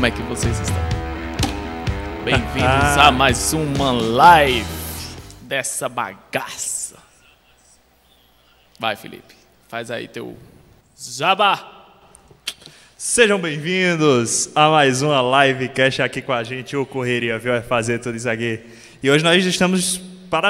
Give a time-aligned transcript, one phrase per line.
[0.00, 0.82] como é que vocês estão?
[2.24, 4.64] Bem-vindos a mais uma live
[5.42, 6.96] dessa bagaça.
[8.78, 9.34] Vai, Felipe,
[9.68, 10.38] faz aí teu
[10.98, 11.84] jabá.
[12.96, 17.52] Sejam bem-vindos a mais uma live cash aqui com a gente, o Correria, viu?
[17.52, 18.58] Vai fazer tudo isso aqui.
[19.02, 20.00] E hoje nós estamos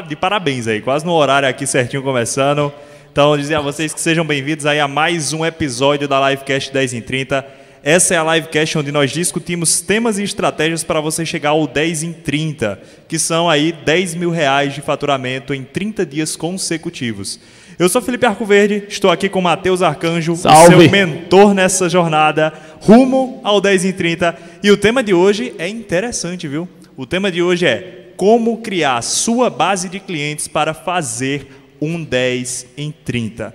[0.06, 2.72] de parabéns aí, quase no horário aqui certinho começando.
[3.10, 6.94] Então, dizer a vocês que sejam bem-vindos aí a mais um episódio da Livecast 10
[6.94, 7.59] em 30.
[7.82, 12.02] Essa é a Livecast onde nós discutimos temas e estratégias para você chegar ao 10
[12.02, 17.40] em 30, que são aí 10 mil reais de faturamento em 30 dias consecutivos.
[17.78, 23.62] Eu sou Felipe Arcoverde, estou aqui com Matheus Arcanjo, seu mentor nessa jornada rumo ao
[23.62, 24.36] 10 em 30.
[24.62, 26.68] E o tema de hoje é interessante, viu?
[26.98, 31.46] O tema de hoje é como criar sua base de clientes para fazer
[31.80, 33.54] um 10 em 30.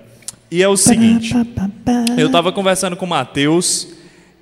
[0.50, 1.32] E é o seguinte,
[2.18, 3.95] eu estava conversando com o Matheus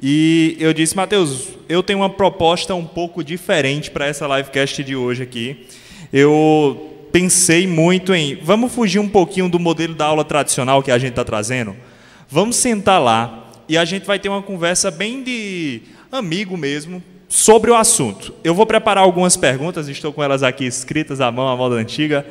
[0.05, 4.97] e eu disse, Matheus, eu tenho uma proposta um pouco diferente para essa livecast de
[4.97, 5.65] hoje aqui.
[6.11, 10.97] Eu pensei muito em, vamos fugir um pouquinho do modelo da aula tradicional que a
[10.97, 11.73] gente está trazendo?
[12.27, 17.71] Vamos sentar lá e a gente vai ter uma conversa bem de amigo mesmo sobre
[17.71, 18.33] o assunto.
[18.43, 22.25] Eu vou preparar algumas perguntas, estou com elas aqui escritas à mão, à moda antiga,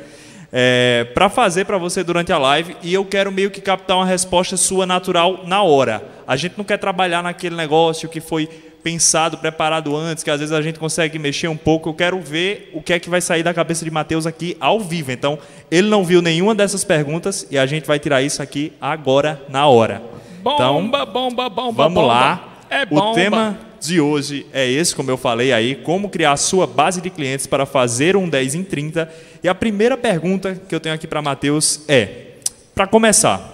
[0.55, 4.05] é, para fazer para você durante a live e eu quero meio que captar uma
[4.05, 6.03] resposta sua natural na hora.
[6.27, 8.47] A gente não quer trabalhar naquele negócio que foi
[8.83, 11.89] pensado, preparado antes, que às vezes a gente consegue mexer um pouco.
[11.89, 14.79] Eu quero ver o que é que vai sair da cabeça de Mateus aqui ao
[14.79, 15.11] vivo.
[15.11, 15.39] Então,
[15.71, 19.65] ele não viu nenhuma dessas perguntas e a gente vai tirar isso aqui agora na
[19.67, 20.03] hora.
[20.41, 22.07] Então, Bomba, bomba, bomba, Vamos bomba.
[22.07, 22.49] lá.
[22.69, 23.13] É O bomba.
[23.15, 27.09] tema de hoje é esse, como eu falei aí, como criar a sua base de
[27.09, 29.09] clientes para fazer um 10 em 30.
[29.43, 32.35] E a primeira pergunta que eu tenho aqui para Matheus é,
[32.73, 33.49] para começar,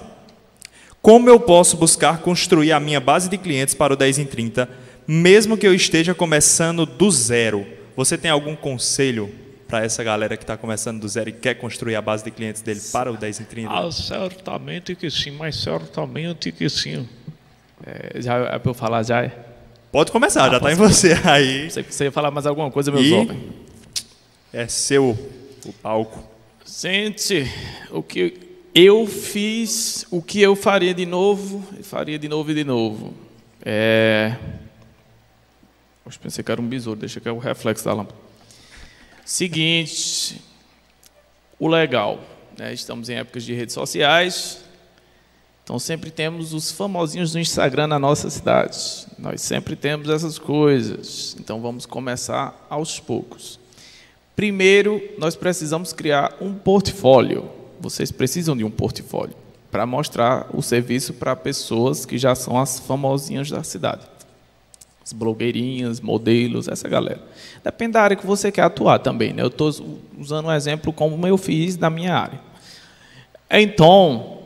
[1.01, 4.69] como eu posso buscar construir a minha base de clientes para o 10 em 30,
[5.07, 7.65] mesmo que eu esteja começando do zero?
[7.95, 9.33] Você tem algum conselho
[9.67, 12.61] para essa galera que está começando do zero e quer construir a base de clientes
[12.61, 13.71] dele para o 10 em 30?
[13.71, 17.07] Ah, certamente que sim, mas certamente que sim.
[17.85, 19.23] É, já é para eu falar já?
[19.23, 19.31] é?
[19.91, 21.69] Pode começar, Ah, já está em você aí.
[21.71, 23.43] Você ia falar mais alguma coisa, meu E- jovem.
[24.53, 25.17] É seu
[25.67, 26.23] o palco.
[26.65, 27.45] Gente,
[27.91, 32.63] o que eu fiz, o que eu faria de novo, faria de novo e de
[32.63, 33.13] novo.
[33.63, 34.35] É...
[36.05, 38.17] Eu pensei que era um besouro, deixa que é o reflexo da lâmpada.
[39.25, 40.41] Seguinte,
[41.59, 42.19] o legal,
[42.57, 42.73] né?
[42.73, 44.63] estamos em épocas de redes sociais,
[45.63, 49.05] então sempre temos os famosinhos do Instagram na nossa cidade.
[49.19, 51.35] Nós sempre temos essas coisas.
[51.39, 53.58] Então vamos começar aos poucos.
[54.39, 57.49] Primeiro, nós precisamos criar um portfólio.
[57.77, 59.35] Vocês precisam de um portfólio
[59.69, 64.07] para mostrar o serviço para pessoas que já são as famosinhas da cidade.
[65.03, 67.21] As blogueirinhas, modelos, essa galera.
[67.61, 69.33] Depende da área que você quer atuar também.
[69.33, 69.43] Né?
[69.43, 69.75] Eu estou
[70.17, 72.39] usando um exemplo como eu fiz na minha área.
[73.51, 74.37] Então,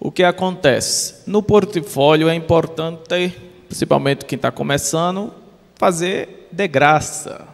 [0.00, 1.16] o que acontece?
[1.26, 3.34] No portfólio é importante,
[3.68, 5.30] principalmente quem está começando,
[5.74, 7.46] fazer de graça.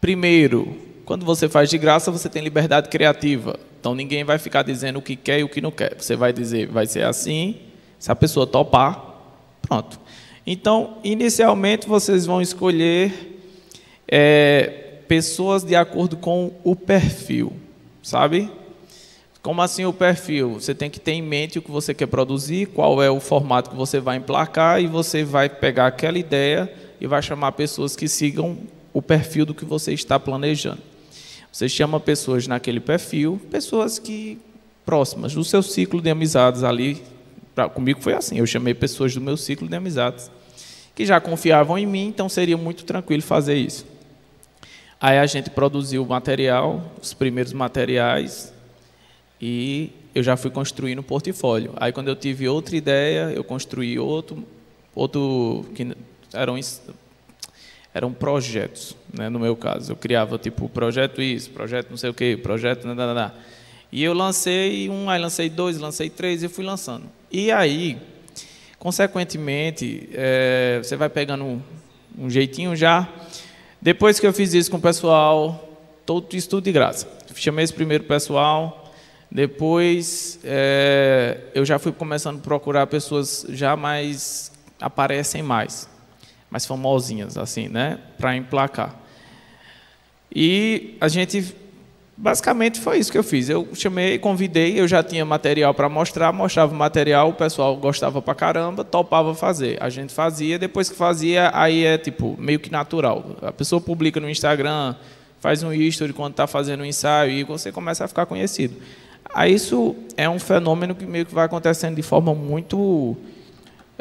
[0.00, 3.58] Primeiro, quando você faz de graça, você tem liberdade criativa.
[3.78, 5.94] Então ninguém vai ficar dizendo o que quer e o que não quer.
[5.96, 7.60] Você vai dizer, vai ser assim,
[7.96, 9.14] se a pessoa topar,
[9.62, 10.00] pronto.
[10.44, 13.40] Então, inicialmente, vocês vão escolher
[14.08, 17.52] é, pessoas de acordo com o perfil,
[18.02, 18.50] sabe?
[19.42, 20.54] Como assim o perfil?
[20.54, 23.70] Você tem que ter em mente o que você quer produzir, qual é o formato
[23.70, 28.08] que você vai emplacar e você vai pegar aquela ideia e vai chamar pessoas que
[28.08, 28.58] sigam
[28.92, 30.95] o perfil do que você está planejando.
[31.56, 34.38] Você chama pessoas naquele perfil, pessoas que
[34.84, 37.02] próximas do seu ciclo de amizades ali.
[37.54, 40.30] Pra, comigo foi assim, eu chamei pessoas do meu ciclo de amizades
[40.94, 43.86] que já confiavam em mim, então seria muito tranquilo fazer isso.
[45.00, 48.52] Aí a gente produziu o material, os primeiros materiais,
[49.40, 51.72] e eu já fui construindo um portfólio.
[51.76, 54.44] Aí quando eu tive outra ideia, eu construí outro,
[54.94, 55.96] outro que
[56.34, 56.58] eram
[57.96, 59.92] eram projetos, né, no meu caso.
[59.92, 63.34] Eu criava tipo projeto isso, projeto não sei o quê, projeto nada, nada.
[63.90, 67.04] E eu lancei um, aí lancei dois, lancei três e fui lançando.
[67.32, 67.96] E aí,
[68.78, 71.62] consequentemente, eh, você vai pegando um,
[72.18, 73.08] um jeitinho já.
[73.80, 75.66] Depois que eu fiz isso com o pessoal,
[76.04, 77.08] todo isso tudo de graça.
[77.34, 78.92] Chamei esse primeiro pessoal,
[79.30, 85.88] depois eh, eu já fui começando a procurar pessoas já mais aparecem mais,
[86.50, 88.94] mais famosinhas assim, né, para emplacar.
[90.34, 91.54] E a gente
[92.18, 93.50] Basicamente foi isso que eu fiz.
[93.50, 98.22] Eu chamei, convidei, eu já tinha material para mostrar, mostrava o material, o pessoal gostava
[98.22, 99.76] pra caramba, topava fazer.
[99.82, 103.36] A gente fazia, depois que fazia, aí é tipo meio que natural.
[103.42, 104.94] A pessoa publica no Instagram,
[105.40, 108.76] faz um history quando está fazendo um ensaio e você começa a ficar conhecido.
[109.34, 113.14] Aí isso é um fenômeno que meio que vai acontecendo de forma muito.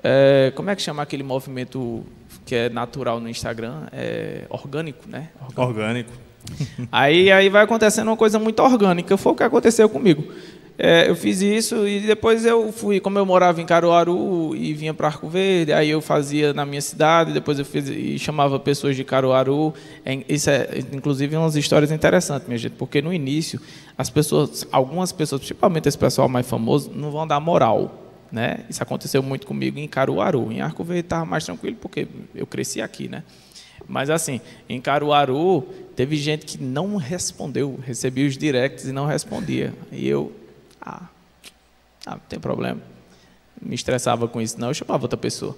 [0.01, 2.05] É, como é que chama aquele movimento
[2.45, 3.87] que é natural no Instagram?
[3.91, 5.29] É orgânico, né?
[5.41, 5.61] Orgânico.
[5.61, 6.11] orgânico.
[6.91, 9.17] Aí, aí vai acontecendo uma coisa muito orgânica.
[9.17, 10.31] Foi o que aconteceu comigo.
[10.77, 14.93] É, eu fiz isso e depois eu fui, como eu morava em Caruaru e vinha
[14.93, 18.93] para Arco Verde, aí eu fazia na minha cidade, depois eu fiz e chamava pessoas
[18.93, 19.73] de Caruaru.
[20.05, 23.59] É, isso é, inclusive, umas histórias interessantes, minha gente, porque no início,
[23.97, 28.04] as pessoas, algumas pessoas, principalmente esse pessoal mais famoso, não vão dar moral.
[28.31, 28.65] Né?
[28.69, 30.51] Isso aconteceu muito comigo em Caruaru.
[30.51, 33.23] Em Arco Verde estava mais tranquilo, porque eu cresci aqui, né?
[33.87, 35.61] Mas assim, em Caruaru,
[35.95, 39.73] teve gente que não respondeu, recebia os directs e não respondia.
[39.91, 40.31] E eu,
[40.81, 41.03] ah,
[42.05, 42.81] ah não tem problema.
[43.61, 45.55] Me estressava com isso, não, eu chamava outra pessoa.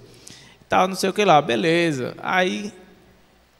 [0.68, 2.14] Tal, não sei o que lá, beleza.
[2.18, 2.72] Aí,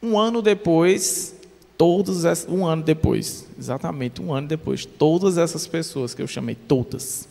[0.03, 1.35] um ano depois,
[1.77, 7.27] todos um ano depois, exatamente um ano depois, todas essas pessoas que eu chamei, todas,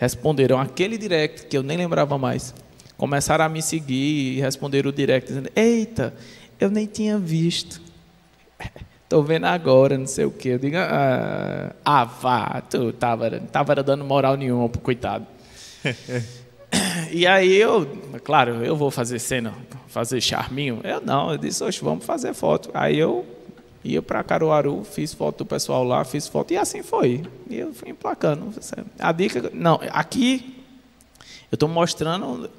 [0.00, 2.54] responderam aquele direct que eu nem lembrava mais.
[2.96, 6.14] Começaram a me seguir e responderam o direct dizendo: Eita,
[6.58, 7.82] eu nem tinha visto.
[9.04, 10.50] Estou vendo agora, não sei o quê.
[10.50, 15.26] Eu digo, ah, ah vá, tu tava, tava dando moral nenhuma pro coitado.
[17.10, 17.84] e aí eu,
[18.22, 19.52] claro, eu vou fazer cena,
[19.88, 20.80] fazer charminho.
[20.84, 22.70] Eu não, eu disse, oxe, vamos fazer foto.
[22.72, 23.26] Aí eu
[23.82, 27.22] ia para Caruaru, fiz foto do pessoal lá, fiz foto, e assim foi.
[27.48, 28.52] E eu fui emplacando.
[28.98, 30.64] A dica, não, aqui
[31.50, 32.50] eu estou mostrando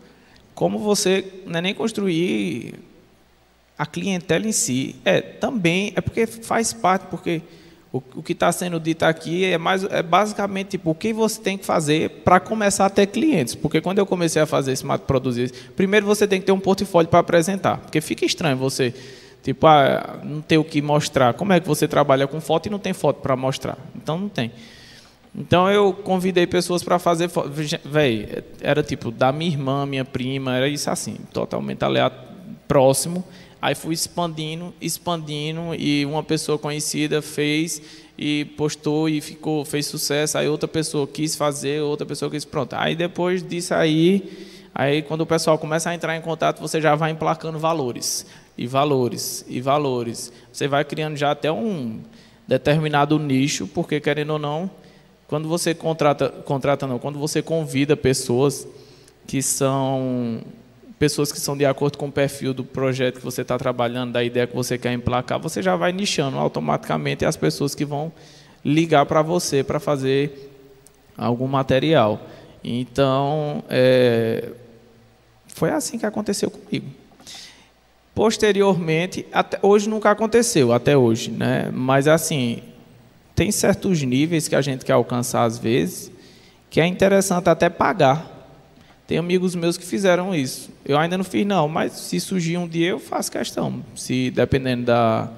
[0.54, 2.76] como você não é nem construir
[3.78, 4.96] a clientela em si.
[5.06, 7.42] É, também, é porque faz parte, porque
[7.92, 11.42] o, o que está sendo dito aqui é, mais, é basicamente tipo, o que você
[11.42, 13.56] tem que fazer para começar a ter clientes.
[13.56, 17.10] Porque quando eu comecei a fazer esse produzir, primeiro você tem que ter um portfólio
[17.10, 17.78] para apresentar.
[17.78, 18.94] Porque fica estranho você,
[19.44, 21.34] tipo, ah, não ter o que mostrar.
[21.34, 23.78] Como é que você trabalha com foto e não tem foto para mostrar?
[23.96, 24.52] Então não tem.
[25.36, 27.50] Então eu convidei pessoas para fazer foto.
[27.86, 32.32] Véi, era tipo da minha irmã, minha prima, era isso assim, totalmente aleatório,
[32.68, 33.24] próximo.
[33.62, 37.82] Aí fui expandindo, expandindo e uma pessoa conhecida fez
[38.18, 40.38] e postou e ficou, fez sucesso.
[40.38, 42.74] Aí outra pessoa quis fazer, outra pessoa quis, pronto.
[42.76, 46.96] Aí depois disso aí, aí quando o pessoal começa a entrar em contato, você já
[46.96, 48.26] vai emplacando valores
[48.58, 50.32] e valores e valores.
[50.52, 52.00] Você vai criando já até um
[52.48, 54.70] determinado nicho, porque querendo ou não,
[55.28, 58.68] quando você contrata, contrata não, quando você convida pessoas
[59.26, 60.42] que são
[61.00, 64.24] pessoas que são de acordo com o perfil do projeto que você está trabalhando, da
[64.24, 68.12] ideia que você quer emplacar, você já vai nichando automaticamente as pessoas que vão
[68.64, 70.52] ligar para você para fazer
[71.18, 72.22] algum material.
[72.64, 74.52] Então, é,
[75.48, 77.01] foi assim que aconteceu comigo.
[78.14, 81.72] Posteriormente, até, hoje nunca aconteceu, até hoje, né?
[81.74, 82.62] mas assim,
[83.34, 86.12] tem certos níveis que a gente quer alcançar às vezes,
[86.70, 88.42] que é interessante até pagar
[89.12, 90.70] tem amigos meus que fizeram isso.
[90.86, 93.84] Eu ainda não fiz, não, mas se surgir um dia eu faço questão.
[93.94, 95.30] Se dependendo da,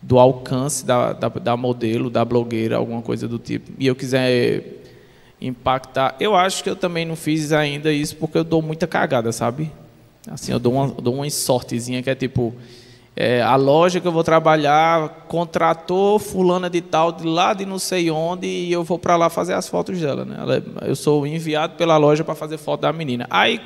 [0.00, 4.62] do alcance da, da, da modelo, da blogueira, alguma coisa do tipo, e eu quiser
[5.40, 6.14] impactar.
[6.20, 9.68] Eu acho que eu também não fiz ainda isso porque eu dou muita cagada, sabe?
[10.30, 12.54] Assim, eu dou uma, dou uma sortezinha que é tipo
[13.20, 17.76] é, a loja que eu vou trabalhar contratou fulana de tal de lá de não
[17.76, 20.36] sei onde e eu vou para lá fazer as fotos dela, né?
[20.38, 23.26] Ela, eu sou enviado pela loja para fazer foto da menina.
[23.28, 23.60] Aí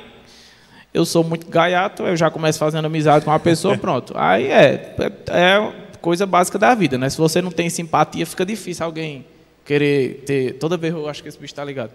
[0.91, 4.13] eu sou muito gaiato, eu já começo fazendo amizade com uma pessoa, pronto.
[4.17, 7.07] Aí é, é, é coisa básica da vida, né?
[7.09, 9.23] Se você não tem simpatia, fica difícil alguém
[9.63, 10.53] querer ter.
[10.53, 11.91] Toda vez eu acho que esse bicho está ligado.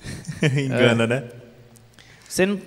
[0.42, 1.06] Engana, é.
[1.06, 1.24] né?
[2.34, 2.58] Você não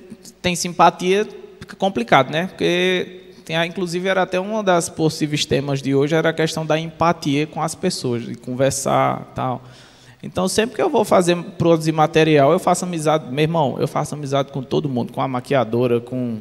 [0.42, 1.28] tem simpatia,
[1.60, 2.48] fica complicado, né?
[2.48, 6.80] Porque tem, inclusive, era até um das possíveis temas de hoje, era a questão da
[6.80, 9.62] empatia com as pessoas, de conversar tal.
[10.24, 14.16] Então, sempre que eu vou fazer, produzir material, eu faço amizade, meu irmão, eu faço
[14.16, 16.40] amizade com todo mundo, com a maquiadora, com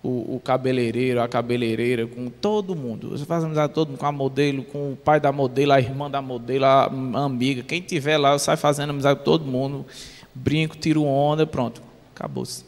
[0.00, 3.10] o, o cabeleireiro, a cabeleireira, com todo mundo.
[3.10, 6.08] Eu faço amizade todo mundo, com a modelo, com o pai da modelo, a irmã
[6.08, 6.84] da modelo, a
[7.24, 7.64] amiga.
[7.64, 9.84] Quem tiver lá, eu saio fazendo amizade com todo mundo,
[10.32, 11.82] brinco, tiro onda, pronto,
[12.16, 12.64] acabou-se.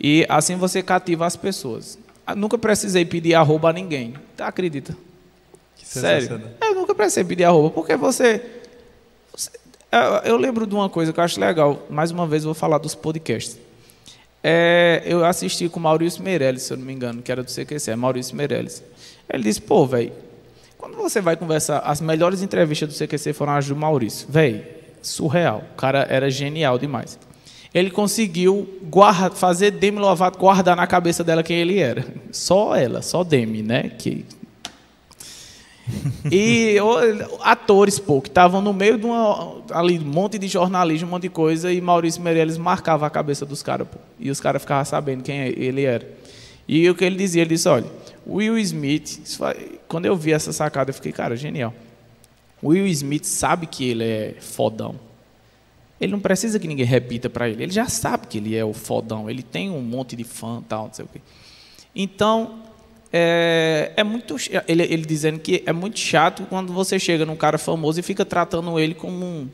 [0.00, 1.98] E assim você cativa as pessoas.
[2.26, 4.14] Ah, nunca precisei pedir arroba a ninguém.
[4.36, 4.96] Tá, acredita?
[5.76, 6.42] Que Sério?
[6.62, 8.42] Eu nunca precisei pedir arroba, porque você,
[9.32, 9.50] você.
[10.24, 11.86] eu lembro de uma coisa que eu acho legal.
[11.88, 13.58] Mais uma vez, eu vou falar dos podcasts.
[14.42, 17.50] É, eu assisti com o Maurício Meirelles, se eu não me engano, que era do
[17.50, 18.82] CQC, é Maurício Meirelles.
[19.28, 20.12] Ele disse: pô, velho,
[20.76, 24.28] Quando você vai conversar, as melhores entrevistas do CQC foram as do Maurício.
[24.30, 24.64] Véi,
[25.02, 25.64] surreal.
[25.72, 27.18] O cara era genial demais.
[27.74, 32.04] Ele conseguiu guarda, fazer Demi Lovato guardar na cabeça dela quem ele era.
[32.32, 33.90] Só ela, só Demi, né?
[33.90, 34.24] Que
[36.30, 36.76] e
[37.40, 41.22] atores, pô, que estavam no meio de uma, ali, um monte de jornalismo, um monte
[41.22, 43.98] de coisa, e Maurício Meirelles marcava a cabeça dos caras, pô.
[44.18, 46.06] E os caras ficavam sabendo quem ele era.
[46.66, 47.86] E o que ele dizia, ele disse, olha,
[48.26, 49.20] Will Smith,
[49.86, 51.72] quando eu vi essa sacada, eu fiquei, cara, genial.
[52.62, 54.96] Will Smith sabe que ele é fodão.
[56.00, 57.64] Ele não precisa que ninguém repita para ele.
[57.64, 59.28] Ele já sabe que ele é o fodão.
[59.28, 61.20] Ele tem um monte de fã, tal, não sei o quê.
[61.94, 62.60] Então,
[63.12, 64.36] é, é muito
[64.68, 68.24] ele, ele, dizendo que é muito chato quando você chega num cara famoso e fica
[68.24, 69.48] tratando ele como um,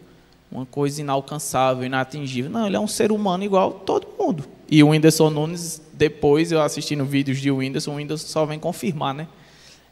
[0.51, 2.51] uma coisa inalcançável, inatingível.
[2.51, 4.45] Não, ele é um ser humano igual todo mundo.
[4.71, 9.15] E o Whindersson Nunes, depois eu assistindo vídeos de Whindersson, o Whindersson só vem confirmar,
[9.15, 9.29] né?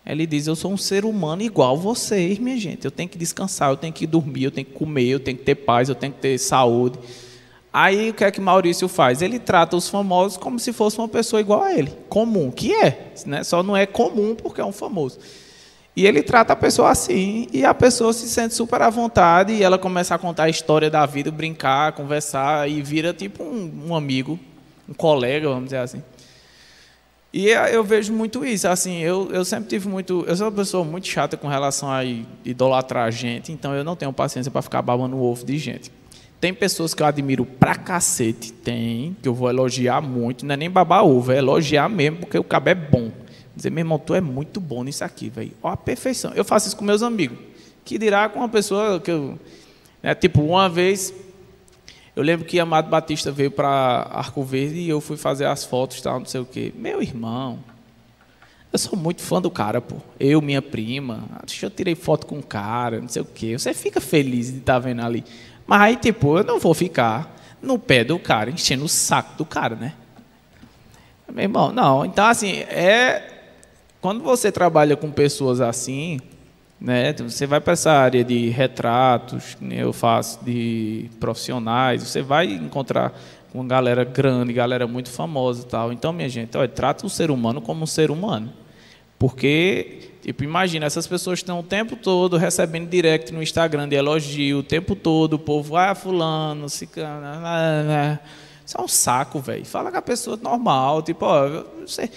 [0.05, 2.85] Ele diz: Eu sou um ser humano igual vocês, minha gente.
[2.85, 5.45] Eu tenho que descansar, eu tenho que dormir, eu tenho que comer, eu tenho que
[5.45, 6.99] ter paz, eu tenho que ter saúde.
[7.73, 9.23] Aí o que é que Maurício faz?
[9.23, 13.13] Ele trata os famosos como se fosse uma pessoa igual a ele, comum, que é,
[13.25, 13.43] né?
[13.43, 15.19] só não é comum porque é um famoso.
[15.97, 19.63] E ele trata a pessoa assim, e a pessoa se sente super à vontade, e
[19.63, 23.95] ela começa a contar a história da vida, brincar, conversar, e vira tipo um, um
[23.95, 24.39] amigo,
[24.89, 26.03] um colega, vamos dizer assim.
[27.33, 30.85] E eu vejo muito isso, assim, eu, eu sempre tive muito, eu sou uma pessoa
[30.85, 32.05] muito chata com relação a
[32.45, 35.91] idolatrar gente, então eu não tenho paciência para ficar babando o ovo de gente.
[36.39, 40.57] Tem pessoas que eu admiro pra cacete, tem, que eu vou elogiar muito, não é
[40.59, 43.11] nem babar ovo, é elogiar mesmo, porque o cabo é bom.
[43.57, 45.53] Dizer, meu irmão, tu é muito bom nisso aqui, velho.
[45.63, 46.33] Ó, a perfeição.
[46.35, 47.39] Eu faço isso com meus amigos.
[47.85, 49.39] Que dirá com uma pessoa que eu.
[50.03, 51.13] Né, tipo, uma vez,
[52.15, 53.69] eu lembro que Amado Batista veio para
[54.11, 56.73] Arco Verde e eu fui fazer as fotos tal, não sei o quê.
[56.77, 57.59] Meu irmão,
[58.73, 59.97] eu sou muito fã do cara, pô.
[60.21, 61.25] Eu, minha prima,
[61.63, 63.59] eu tirei foto com o cara, não sei o quê.
[63.59, 65.25] Você fica feliz de estar tá vendo ali.
[65.67, 69.45] Mas aí, tipo, eu não vou ficar no pé do cara, enchendo o saco do
[69.45, 69.95] cara, né?
[71.33, 72.05] Meu irmão, não.
[72.05, 73.31] Então, assim, é.
[74.03, 76.19] Quando você trabalha com pessoas assim,
[76.83, 77.13] né?
[77.13, 83.17] Você vai para essa área de retratos, né, eu faço de profissionais, você vai encontrar
[83.55, 85.93] uma galera grande, galera muito famosa tal.
[85.93, 88.53] Então, minha gente, olha, trata o ser humano como um ser humano.
[89.19, 94.59] Porque Tipo, imagina, essas pessoas estão o tempo todo recebendo direct no Instagram de elogio,
[94.59, 98.21] o tempo todo, o povo, ah, fulano, cicana,
[98.65, 99.65] isso é um saco, velho.
[99.65, 102.09] Fala com a pessoa normal, tipo, ó, você,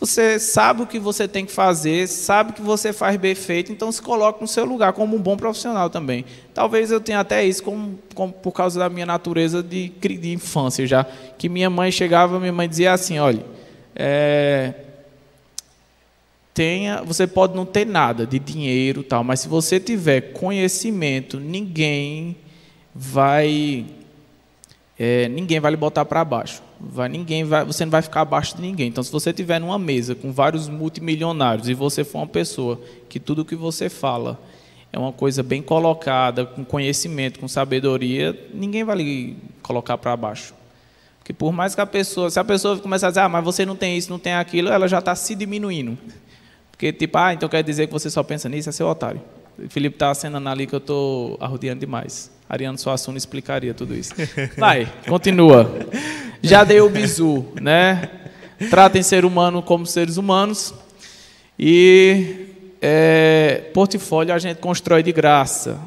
[0.00, 3.90] você sabe o que você tem que fazer, sabe que você faz bem feito, então
[3.90, 6.24] se coloca no seu lugar como um bom profissional também.
[6.54, 10.86] Talvez eu tenha até isso como, como por causa da minha natureza de, de infância
[10.86, 11.04] já,
[11.36, 13.44] que minha mãe chegava, minha mãe dizia assim, olha,
[13.96, 14.72] é,
[16.54, 22.36] tenha, você pode não ter nada de dinheiro, tal, mas se você tiver conhecimento, ninguém
[22.94, 23.84] vai
[24.98, 26.67] é, ninguém vai lhe botar para baixo.
[26.80, 28.88] Vai, ninguém vai, você não vai ficar abaixo de ninguém.
[28.88, 33.18] Então, se você tiver numa mesa com vários multimilionários e você for uma pessoa que
[33.18, 34.40] tudo que você fala
[34.92, 40.54] é uma coisa bem colocada, com conhecimento, com sabedoria, ninguém vai lhe colocar para baixo.
[41.18, 43.66] Porque por mais que a pessoa, se a pessoa começar a dizer, ah, mas você
[43.66, 45.98] não tem isso, não tem aquilo, ela já está se diminuindo.
[46.70, 49.20] Porque, tipo, ah, então quer dizer que você só pensa nisso, é seu otário.
[49.68, 52.30] Felipe está acenando ali que eu estou arrodeando demais.
[52.48, 54.14] Ariano Suassuna explicaria tudo isso.
[54.56, 55.70] Vai, continua.
[56.42, 58.08] Já dei o bizu, né?
[58.70, 60.72] Tratem ser humano como seres humanos.
[61.58, 62.46] E
[62.80, 65.78] é, portfólio a gente constrói de graça.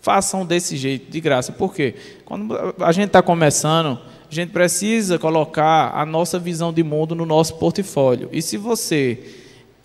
[0.00, 1.52] Façam desse jeito, de graça.
[1.52, 1.94] Por quê?
[2.24, 3.98] Quando a gente está começando,
[4.30, 8.28] a gente precisa colocar a nossa visão de mundo no nosso portfólio.
[8.32, 9.37] E se você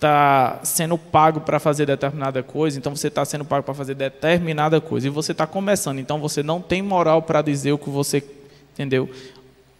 [0.03, 4.81] está sendo pago para fazer determinada coisa, então você está sendo pago para fazer determinada
[4.81, 8.23] coisa, e você está começando, então você não tem moral para dizer o que você.
[8.73, 9.09] Entendeu?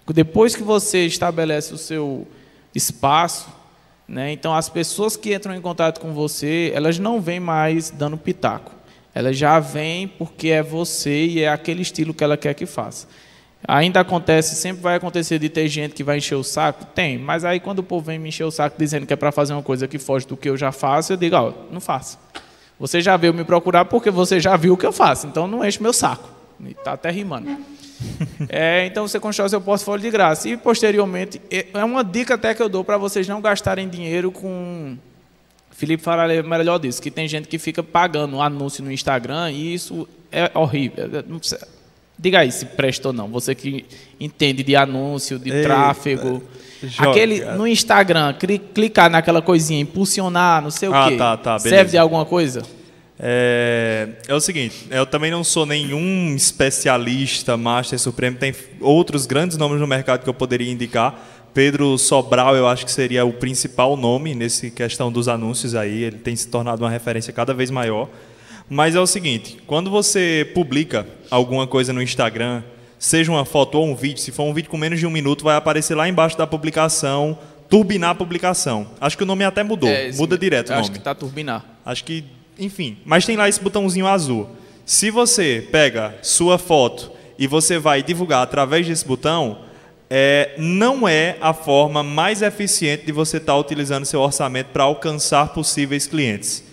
[0.08, 2.26] Depois que você estabelece o seu
[2.74, 3.48] espaço,
[4.08, 8.18] né, então as pessoas que entram em contato com você, elas não vêm mais dando
[8.18, 8.72] pitaco.
[9.16, 13.08] Elas já vêm porque é você e é aquele estilo que ela quer que faça.
[13.66, 16.86] Ainda acontece, sempre vai acontecer de ter gente que vai encher o saco?
[16.86, 19.32] Tem, mas aí quando o povo vem me encher o saco dizendo que é para
[19.32, 22.20] fazer uma coisa que foge do que eu já faço, eu digo, ó, não faço.
[22.78, 25.66] Você já veio me procurar porque você já viu o que eu faço, então não
[25.66, 26.30] enche meu saco.
[26.66, 27.50] Está até rimando.
[28.50, 30.50] É, então você constrói seu portfólio de graça.
[30.50, 34.30] E posteriormente, é, é uma dica até que eu dou para vocês não gastarem dinheiro
[34.30, 34.98] com.
[35.72, 40.08] Felipe fala melhor disso, que tem gente que fica pagando anúncio no Instagram e isso
[40.32, 41.24] é horrível.
[42.18, 43.28] Diga aí se presta ou não.
[43.30, 43.86] Você que
[44.20, 45.64] entende de anúncio, de Eita.
[45.64, 46.44] tráfego.
[46.82, 47.10] Joga.
[47.12, 51.18] Aquele no Instagram, cli- clicar naquela coisinha, impulsionar, não sei o Ah, quê.
[51.18, 51.70] tá, tá, beleza.
[51.70, 52.62] Serve de alguma coisa?
[53.20, 59.56] É, é o seguinte, eu também não sou nenhum especialista, Master Supremo, tem outros grandes
[59.56, 61.18] nomes no mercado que eu poderia indicar.
[61.54, 66.18] Pedro Sobral, eu acho que seria o principal nome nesse questão dos anúncios aí, ele
[66.18, 68.10] tem se tornado uma referência cada vez maior.
[68.74, 72.64] Mas é o seguinte, quando você publica alguma coisa no Instagram,
[72.98, 75.44] seja uma foto ou um vídeo, se for um vídeo com menos de um minuto,
[75.44, 77.38] vai aparecer lá embaixo da publicação,
[77.70, 78.88] turbinar a publicação.
[79.00, 80.94] Acho que o nome até mudou, É, muda direto o Acho nome.
[80.98, 81.64] que tá turbinar.
[81.86, 82.24] Acho que,
[82.58, 82.98] enfim.
[83.06, 84.50] Mas tem lá esse botãozinho azul.
[84.88, 89.60] Se você pega sua foto e você vai divulgar através desse botão,
[90.10, 95.50] é, não é a forma mais eficiente de você estar utilizando seu orçamento para alcançar
[95.50, 96.73] possíveis clientes.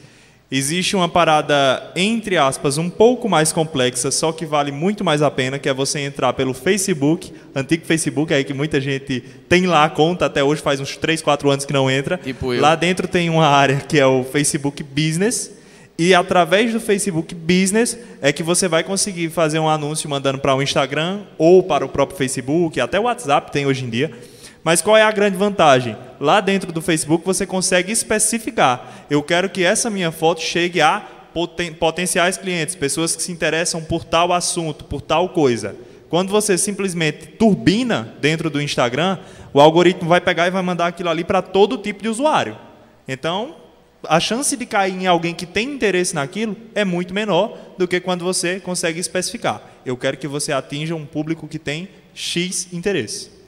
[0.52, 5.30] Existe uma parada, entre aspas, um pouco mais complexa, só que vale muito mais a
[5.30, 9.85] pena, que é você entrar pelo Facebook, antigo Facebook, aí que muita gente tem lá
[9.85, 12.16] a conta, até hoje faz uns 3, 4 anos que não entra.
[12.16, 12.52] Tipo.
[12.54, 15.52] Lá dentro tem uma área que é o Facebook Business,
[15.97, 20.57] e através do Facebook Business é que você vai conseguir fazer um anúncio mandando para
[20.57, 24.11] o Instagram ou para o próprio Facebook, até o WhatsApp tem hoje em dia.
[24.62, 25.96] Mas qual é a grande vantagem?
[26.20, 29.06] Lá dentro do Facebook você consegue especificar.
[29.08, 31.00] Eu quero que essa minha foto chegue a
[31.32, 35.74] poten- potenciais clientes, pessoas que se interessam por tal assunto, por tal coisa.
[36.10, 39.18] Quando você simplesmente turbina dentro do Instagram,
[39.52, 42.58] o algoritmo vai pegar e vai mandar aquilo ali para todo tipo de usuário.
[43.06, 43.56] Então,
[44.08, 48.00] a chance de cair em alguém que tem interesse naquilo é muito menor do que
[48.00, 49.62] quando você consegue especificar.
[49.86, 53.39] Eu quero que você atinja um público que tem X interesse.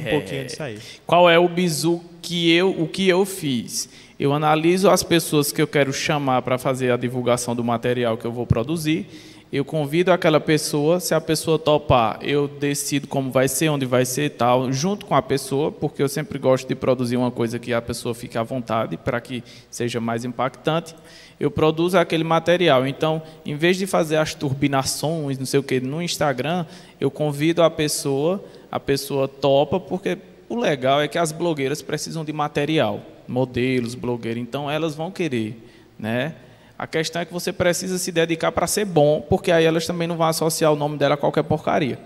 [0.00, 0.78] Um pouquinho disso aí.
[1.06, 3.88] Qual é o bizu que eu, o que eu fiz?
[4.18, 8.24] Eu analiso as pessoas que eu quero chamar para fazer a divulgação do material que
[8.24, 9.06] eu vou produzir.
[9.52, 14.06] Eu convido aquela pessoa, se a pessoa topar, eu decido como vai ser, onde vai
[14.06, 17.58] ser e tal, junto com a pessoa, porque eu sempre gosto de produzir uma coisa
[17.58, 20.94] que a pessoa fique à vontade, para que seja mais impactante.
[21.38, 22.86] Eu produzo aquele material.
[22.86, 26.64] Então, em vez de fazer as turbinações, não sei o que, no Instagram,
[26.98, 30.16] eu convido a pessoa, a pessoa topa, porque
[30.48, 35.62] o legal é que as blogueiras precisam de material, modelos, blogueiros, então elas vão querer,
[35.98, 36.34] né?
[36.78, 40.08] A questão é que você precisa se dedicar para ser bom, porque aí elas também
[40.08, 41.98] não vão associar o nome dela a qualquer porcaria.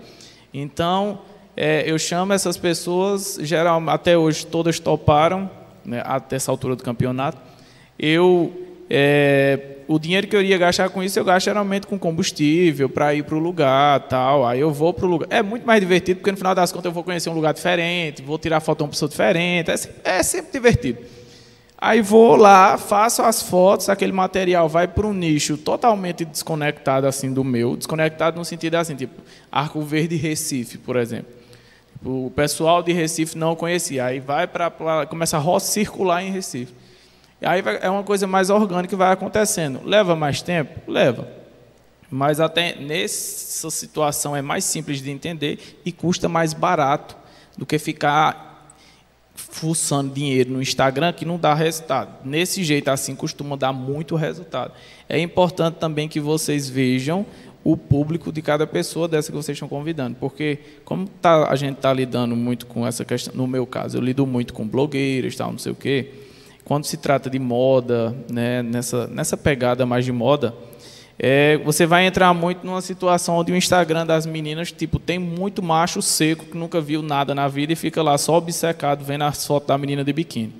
[0.53, 1.21] Então,
[1.55, 5.49] é, eu chamo essas pessoas, geral, até hoje todas toparam,
[5.85, 7.37] né, até essa altura do campeonato.
[7.97, 8.53] Eu,
[8.89, 13.13] é, o dinheiro que eu iria gastar com isso, eu gasto geralmente com combustível para
[13.13, 14.45] ir para o lugar, tal.
[14.45, 15.27] Aí eu vou para o lugar.
[15.29, 18.21] É muito mais divertido, porque no final das contas eu vou conhecer um lugar diferente,
[18.21, 19.71] vou tirar foto de uma pessoa diferente.
[19.71, 20.99] É, se- é sempre divertido.
[21.79, 27.31] Aí vou lá, faço as fotos, aquele material vai para um nicho totalmente desconectado assim
[27.31, 29.21] do meu, desconectado no sentido assim, tipo
[29.51, 31.31] Arco Verde Recife, por exemplo.
[32.03, 34.71] O pessoal de Recife não conhecia, aí vai para
[35.07, 36.73] começa a circular em Recife.
[37.41, 39.81] E aí é uma coisa mais orgânica que vai acontecendo.
[39.83, 40.79] Leva mais tempo?
[40.91, 41.27] Leva.
[42.09, 47.15] Mas até nessa situação é mais simples de entender e custa mais barato
[47.57, 48.75] do que ficar
[49.35, 52.11] fuçando dinheiro no Instagram que não dá resultado.
[52.25, 54.71] Nesse jeito assim costuma dar muito resultado.
[55.07, 57.25] É importante também que vocês vejam
[57.63, 61.75] o público de cada pessoa dessa que vocês estão convidando, porque como tá, a gente
[61.75, 65.51] está lidando muito com essa questão, no meu caso, eu lido muito com blogueiras, tal,
[65.51, 66.26] não sei o quê.
[66.67, 70.53] Quando se trata de moda, né, nessa nessa pegada mais de moda,
[71.17, 75.63] é, você vai entrar muito numa situação onde o Instagram das meninas, tipo, tem muito
[75.63, 79.47] macho seco que nunca viu nada na vida e fica lá só obcecado vendo as
[79.47, 80.55] fotos da menina de biquíni.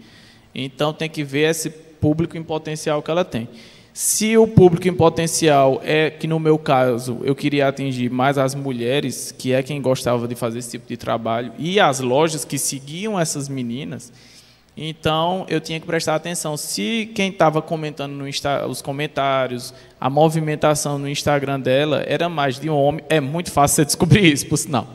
[0.56, 3.50] Então tem que ver esse público em potencial que ela tem.
[3.94, 8.56] Se o público em potencial é que no meu caso eu queria atingir mais as
[8.56, 12.58] mulheres, que é quem gostava de fazer esse tipo de trabalho, e as lojas que
[12.58, 14.14] seguiam essas meninas,
[14.78, 16.56] então eu tinha que prestar atenção.
[16.56, 22.60] Se quem estava comentando no Insta, os comentários, a movimentação no Instagram dela era mais
[22.60, 24.88] de um homem, é muito fácil você descobrir isso, por sinal.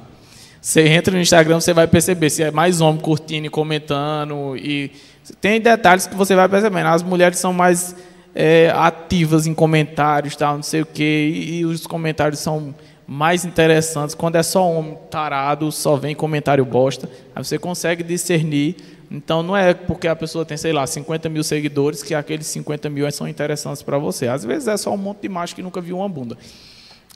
[0.61, 4.57] Você entra no Instagram, você vai perceber se é mais homem curtindo e comentando.
[4.57, 4.93] E
[5.41, 6.87] tem detalhes que você vai percebendo.
[6.87, 7.97] As mulheres são mais
[8.33, 12.73] é, ativas em comentários, tal, não sei o quê, e, e os comentários são
[13.05, 14.15] mais interessantes.
[14.15, 17.09] Quando é só homem tarado, só vem comentário bosta.
[17.35, 18.77] Aí você consegue discernir.
[19.13, 22.89] Então não é porque a pessoa tem, sei lá, 50 mil seguidores que aqueles 50
[22.89, 24.27] mil são interessantes para você.
[24.27, 26.39] Às vezes é só um monte de macho que nunca viu uma bunda.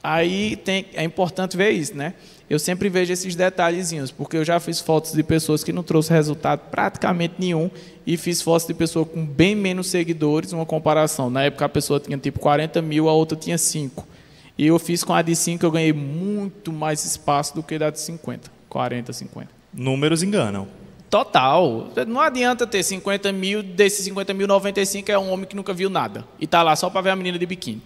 [0.03, 2.13] Aí tem, é importante ver isso, né?
[2.51, 6.13] Eu sempre vejo esses detalhezinhos, porque eu já fiz fotos de pessoas que não trouxe
[6.13, 7.71] resultado praticamente nenhum
[8.07, 11.31] e fiz fotos de pessoas com bem menos seguidores, uma comparação.
[11.31, 14.07] Na época a pessoa tinha tipo 40 mil, a outra tinha 5.
[14.59, 17.89] E eu fiz com a de 5, eu ganhei muito mais espaço do que da
[17.89, 19.49] de 50, 40, 50.
[19.73, 20.69] Números enganam.
[21.09, 21.89] Total.
[22.07, 25.89] Não adianta ter 50 mil, desses 50 mil, 95 é um homem que nunca viu
[25.89, 26.25] nada.
[26.41, 27.83] E tá lá só para ver a menina de biquíni.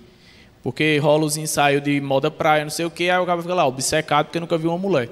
[0.63, 3.55] Porque rola os ensaios de moda praia, não sei o que, aí o cara fica
[3.55, 5.09] lá, obcecado porque nunca viu uma mulher.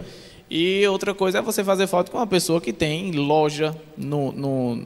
[0.51, 4.85] E outra coisa é você fazer foto com uma pessoa que tem loja no, no,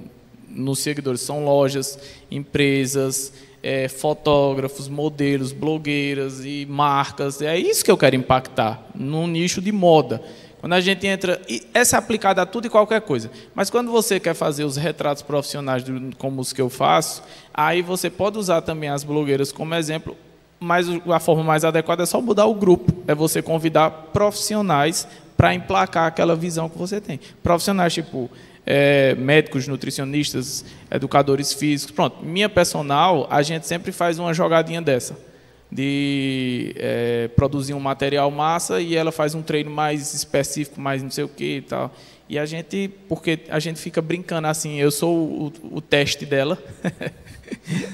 [0.48, 1.20] nos seguidores.
[1.20, 1.98] São lojas,
[2.30, 3.32] empresas,
[3.62, 7.40] é, fotógrafos, modelos, blogueiras e marcas.
[7.40, 10.20] É isso que eu quero impactar, num nicho de moda.
[10.62, 13.28] Quando a gente entra, e essa é aplicada a tudo e qualquer coisa.
[13.52, 15.82] Mas quando você quer fazer os retratos profissionais
[16.18, 17.20] como os que eu faço,
[17.52, 20.16] aí você pode usar também as blogueiras como exemplo,
[20.60, 22.92] mas a forma mais adequada é só mudar o grupo.
[23.08, 27.18] É você convidar profissionais para emplacar aquela visão que você tem.
[27.42, 28.30] Profissionais tipo
[28.64, 31.92] é, médicos, nutricionistas, educadores físicos.
[31.92, 35.31] Pronto, minha personal, a gente sempre faz uma jogadinha dessa.
[35.74, 41.10] De é, produzir um material massa e ela faz um treino mais específico, mais não
[41.10, 41.90] sei o que e tal.
[42.28, 46.58] E a gente, porque a gente fica brincando assim, eu sou o, o teste dela.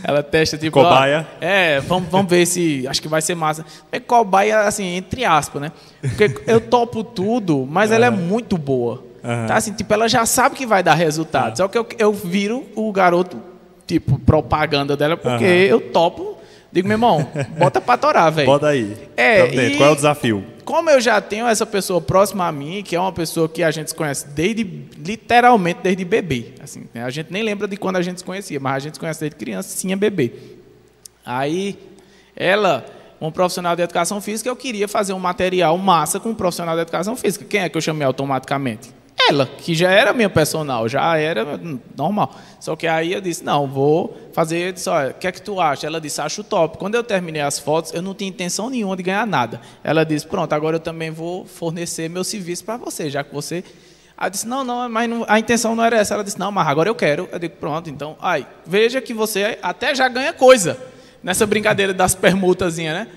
[0.05, 0.81] Ela testa tipo.
[0.81, 1.27] Cobaia.
[1.29, 2.87] Ó, é, vamos, vamos ver se.
[2.87, 3.65] Acho que vai ser massa.
[3.91, 5.73] É cobaia, assim, entre aspas, né?
[6.01, 9.03] Porque eu topo tudo, mas ela é muito boa.
[9.23, 9.47] Uhum.
[9.47, 11.51] Tá assim, tipo, ela já sabe que vai dar resultado.
[11.51, 11.57] Uhum.
[11.57, 13.43] Só que eu, eu viro o garoto,
[13.87, 15.51] tipo, propaganda dela, porque uhum.
[15.51, 16.38] eu topo.
[16.79, 18.47] Digo, meu irmão, bota pra torar, velho.
[18.47, 18.97] Bota aí.
[19.17, 19.77] É, e...
[19.77, 20.45] Qual é o desafio?
[20.69, 23.71] como eu já tenho essa pessoa próxima a mim, que é uma pessoa que a
[23.71, 24.65] gente se conhece desde,
[24.99, 27.05] literalmente desde bebê, assim, né?
[27.05, 29.19] a gente nem lembra de quando a gente se conhecia, mas a gente se conhece
[29.19, 30.31] desde criança, sim, é bebê.
[31.25, 31.79] Aí,
[32.37, 32.85] ela,
[33.19, 36.83] um profissional de educação física, eu queria fazer um material massa com um profissional de
[36.83, 37.47] educação física.
[37.47, 38.91] Quem é que eu chamei automaticamente?
[39.29, 41.45] Ela, que já era minha personal, já era
[41.97, 42.35] normal.
[42.59, 45.61] Só que aí eu disse, não, vou fazer, disse, olha, o que é que tu
[45.61, 45.87] acha?
[45.87, 46.79] Ela disse, acho top.
[46.79, 49.61] Quando eu terminei as fotos, eu não tinha intenção nenhuma de ganhar nada.
[49.85, 53.63] Ela disse, pronto, agora eu também vou fornecer meu serviço para você, já que você...
[54.17, 56.15] Aí disse, não, não, mas não, a intenção não era essa.
[56.15, 57.29] Ela disse, não, mas agora eu quero.
[57.31, 60.77] Eu digo, pronto, então, aí, veja que você até já ganha coisa
[61.23, 63.09] nessa brincadeira das permutazinhas, né?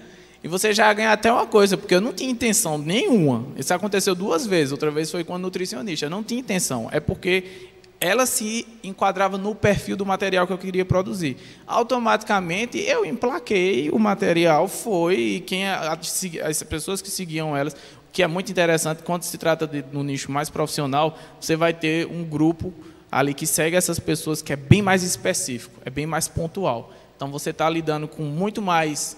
[0.44, 3.46] E você já ganha até uma coisa, porque eu não tinha intenção nenhuma.
[3.56, 4.72] Isso aconteceu duas vezes.
[4.72, 6.08] Outra vez foi com a nutricionista.
[6.08, 6.90] Eu não tinha intenção.
[6.92, 11.38] É porque ela se enquadrava no perfil do material que eu queria produzir.
[11.68, 17.76] Automaticamente eu emplaquei o material, foi, e quem as pessoas que seguiam elas,
[18.12, 22.08] que é muito interessante, quando se trata de um nicho mais profissional, você vai ter
[22.08, 22.74] um grupo
[23.12, 26.92] ali que segue essas pessoas que é bem mais específico, é bem mais pontual.
[27.16, 29.16] Então você está lidando com muito mais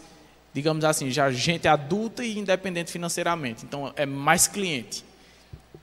[0.53, 3.65] digamos assim, já gente adulta e independente financeiramente.
[3.65, 5.03] Então, é mais cliente.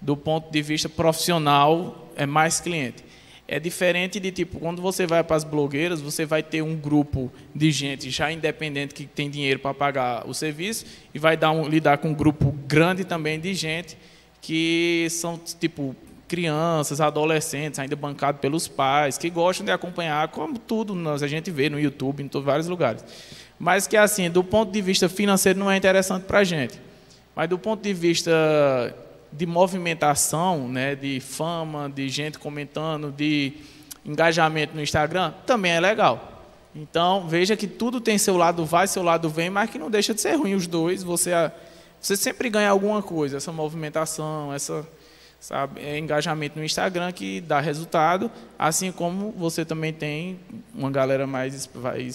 [0.00, 3.04] Do ponto de vista profissional, é mais cliente.
[3.48, 7.32] É diferente de tipo, quando você vai para as blogueiras, você vai ter um grupo
[7.52, 11.66] de gente já independente que tem dinheiro para pagar o serviço e vai dar um,
[11.68, 13.98] lidar com um grupo grande também de gente
[14.40, 15.96] que são tipo
[16.28, 21.68] crianças, adolescentes, ainda bancados pelos pais, que gostam de acompanhar, como tudo a gente vê
[21.68, 23.04] no YouTube, em vários lugares
[23.60, 26.80] mas que assim, do ponto de vista financeiro não é interessante para a gente.
[27.36, 28.32] Mas do ponto de vista
[29.30, 33.52] de movimentação, né, de fama, de gente comentando, de
[34.02, 36.42] engajamento no Instagram, também é legal.
[36.74, 40.14] Então, veja que tudo tem seu lado vai, seu lado vem, mas que não deixa
[40.14, 41.02] de ser ruim os dois.
[41.02, 41.30] Você,
[42.00, 44.88] você sempre ganha alguma coisa, essa movimentação, essa
[45.40, 45.80] sabe?
[45.80, 50.38] É engajamento no Instagram que dá resultado, assim como você também tem
[50.74, 52.08] uma galera mais vai,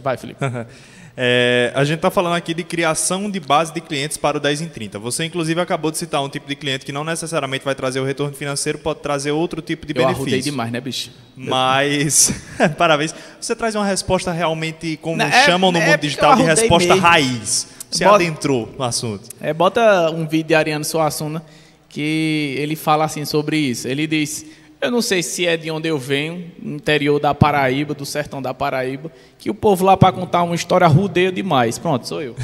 [0.00, 0.40] vai Felipe.
[1.22, 4.62] É, a gente está falando aqui de criação de base de clientes para o 10
[4.62, 4.98] em 30.
[5.00, 8.04] Você, inclusive, acabou de citar um tipo de cliente que não necessariamente vai trazer o
[8.04, 10.36] retorno financeiro, pode trazer outro tipo de Eu benefício.
[10.36, 11.10] Eu demais, né, bicho?
[11.36, 12.32] Mas,
[12.78, 13.14] parabéns.
[13.38, 16.94] Você traz uma resposta realmente, como não, é, chamam no é, mundo digital, de resposta
[16.94, 17.06] mesmo.
[17.06, 17.68] raiz.
[17.90, 19.28] Você bota, adentrou no assunto.
[19.40, 21.42] É, bota um vídeo de Ariano Suassuna
[21.90, 23.86] que ele fala assim sobre isso.
[23.86, 24.46] Ele diz:
[24.80, 28.54] Eu não sei se é de onde eu venho, interior da Paraíba, do sertão da
[28.54, 31.76] Paraíba, que o povo lá para contar uma história rodeia demais.
[31.76, 32.34] Pronto, sou eu.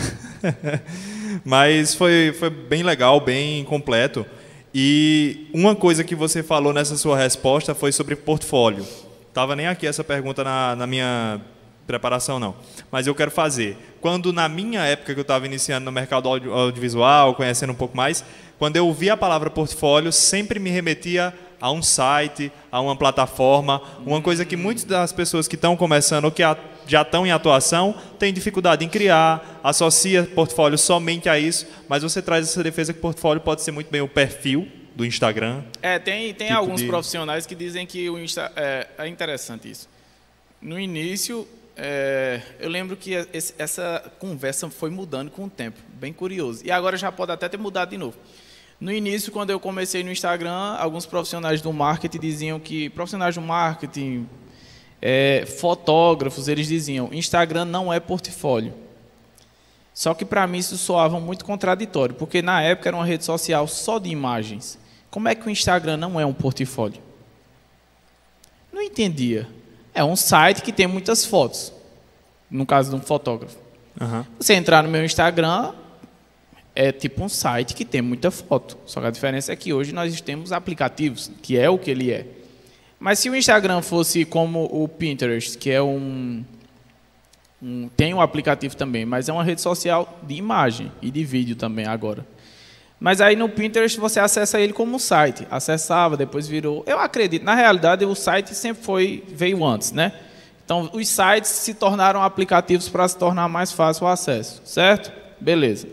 [1.45, 4.27] Mas foi, foi bem legal, bem completo.
[4.75, 8.85] E uma coisa que você falou nessa sua resposta foi sobre portfólio.
[9.33, 11.41] Tava nem aqui essa pergunta na, na minha
[11.87, 12.57] preparação não,
[12.91, 13.77] mas eu quero fazer.
[14.07, 18.25] Quando na minha época que eu estava iniciando no mercado audiovisual, conhecendo um pouco mais,
[18.57, 23.83] quando eu ouvia a palavra portfólio, sempre me remetia a um site, a uma plataforma,
[24.07, 26.41] uma coisa que muitas das pessoas que estão começando ou que
[26.87, 32.23] já estão em atuação têm dificuldade em criar, associa portfólio somente a isso, mas você
[32.23, 35.65] traz essa defesa que portfólio pode ser muito bem o perfil do Instagram.
[35.83, 36.87] É, tem, tem tipo alguns de...
[36.87, 39.89] profissionais que dizem que o Insta é, é interessante isso.
[40.63, 46.13] No início, é, eu lembro que esse- essa conversa foi mudando com o tempo, bem
[46.13, 46.63] curioso.
[46.65, 48.17] E agora já pode até ter mudado de novo.
[48.81, 53.41] No início, quando eu comecei no Instagram, alguns profissionais do marketing diziam que profissionais do
[53.41, 54.29] marketing,
[55.01, 58.75] é, fotógrafos, eles diziam: Instagram não é portfólio.
[59.95, 63.67] Só que para mim isso soava muito contraditório, porque na época era uma rede social
[63.67, 64.79] só de imagens.
[65.11, 67.01] Como é que o Instagram não é um portfólio?
[68.71, 69.49] Não entendia.
[69.97, 71.73] É um site que tem muitas fotos,
[72.51, 73.57] no caso de um fotógrafo.
[74.01, 74.27] Aham.
[74.39, 75.73] Você entrar no meu Instagram,
[76.75, 78.77] é tipo um site que tem muita foto.
[78.85, 82.13] Só que a diferença é que hoje nós temos aplicativos, que é o que ele
[82.13, 82.27] é.
[83.01, 86.45] Mas se o Instagram fosse como o Pinterest, que é um,
[87.63, 91.57] um- tem um aplicativo também, mas é uma rede social de imagem e de vídeo
[91.57, 92.27] também agora.
[92.99, 95.47] Mas aí no Pinterest você acessa ele como um site.
[95.51, 96.83] Acessava, depois virou.
[96.87, 100.13] Eu acredito, na realidade o site sempre foi veio antes, né?
[100.65, 105.13] Então os sites se tornaram aplicativos para se tornar mais fácil o acesso, certo?
[105.41, 105.87] Beleza.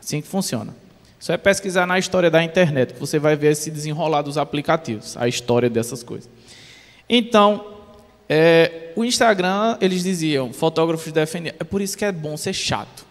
[0.00, 0.74] Assim que funciona.
[1.18, 5.18] Só é pesquisar na história da internet que você vai ver esse desenrolar dos aplicativos,
[5.18, 6.30] a história dessas coisas.
[7.06, 7.76] Então,
[8.26, 13.04] é, o Instagram, eles diziam, fotógrafos defendiam, é por isso que é bom ser chato.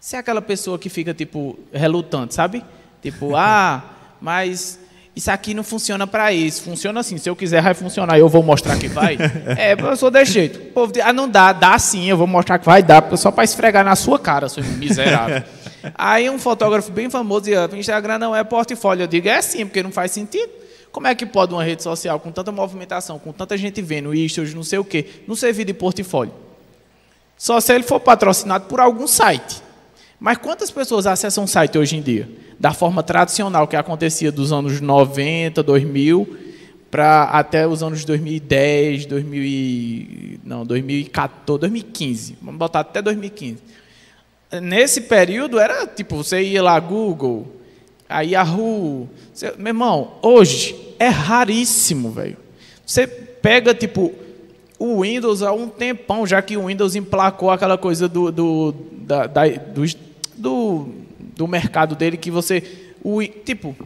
[0.00, 2.64] Você é aquela pessoa que fica, tipo, relutante, sabe?
[3.02, 3.84] Tipo, ah,
[4.18, 4.80] mas
[5.14, 6.62] isso aqui não funciona para isso.
[6.62, 9.18] Funciona assim, se eu quiser vai funcionar, eu vou mostrar que vai.
[9.58, 10.58] É, eu sou desse jeito.
[10.58, 13.30] O povo diz, ah, não dá, dá sim, eu vou mostrar que vai dar, só
[13.30, 15.42] para esfregar na sua cara, seu miserável.
[15.94, 19.02] Aí um fotógrafo bem famoso dizia, Instagram não é portfólio.
[19.02, 20.50] Eu digo, é sim, porque não faz sentido.
[20.90, 24.42] Como é que pode uma rede social com tanta movimentação, com tanta gente vendo isso,
[24.54, 26.32] não sei o quê, não servir de portfólio?
[27.36, 29.62] Só se ele for patrocinado por algum site.
[30.20, 32.28] Mas quantas pessoas acessam o site hoje em dia?
[32.58, 36.36] Da forma tradicional que acontecia dos anos 90, 2000,
[36.90, 42.36] para até os anos 2010, 2000 e, não, 2014, 2015.
[42.42, 43.58] Vamos botar até 2015.
[44.60, 47.46] Nesse período era tipo, você ia lá Google,
[48.08, 49.08] a Yahoo.
[49.32, 52.36] Você, meu irmão, hoje é raríssimo, velho.
[52.84, 54.12] Você pega tipo
[54.78, 59.26] o Windows há um tempão, já que o Windows emplacou aquela coisa do, do, da,
[59.26, 59.84] da- do,
[60.40, 60.88] do,
[61.36, 62.62] do mercado dele que você.
[63.02, 63.76] O, tipo,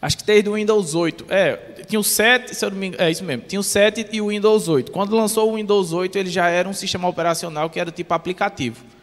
[0.00, 1.26] acho que desde o Windows 8.
[1.28, 3.44] É, tinha o 7, se eu não me engano, é isso mesmo.
[3.46, 4.92] Tinha o 7 e o Windows 8.
[4.92, 8.94] Quando lançou o Windows 8, ele já era um sistema operacional que era tipo aplicativo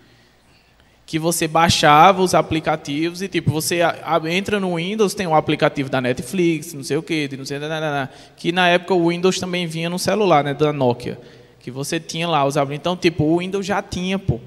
[1.12, 3.82] que você baixava os aplicativos e tipo você
[4.30, 8.10] entra no Windows tem um aplicativo da Netflix não sei o que não sei nananana,
[8.38, 11.20] que na época o Windows também vinha no celular né da Nokia
[11.60, 14.40] que você tinha lá os então tipo o Windows já tinha pô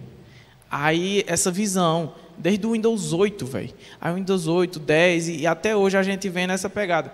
[0.82, 5.76] aí essa visão desde o Windows 8 velho aí o Windows 8 10 e, até
[5.76, 7.12] hoje a gente vem nessa pegada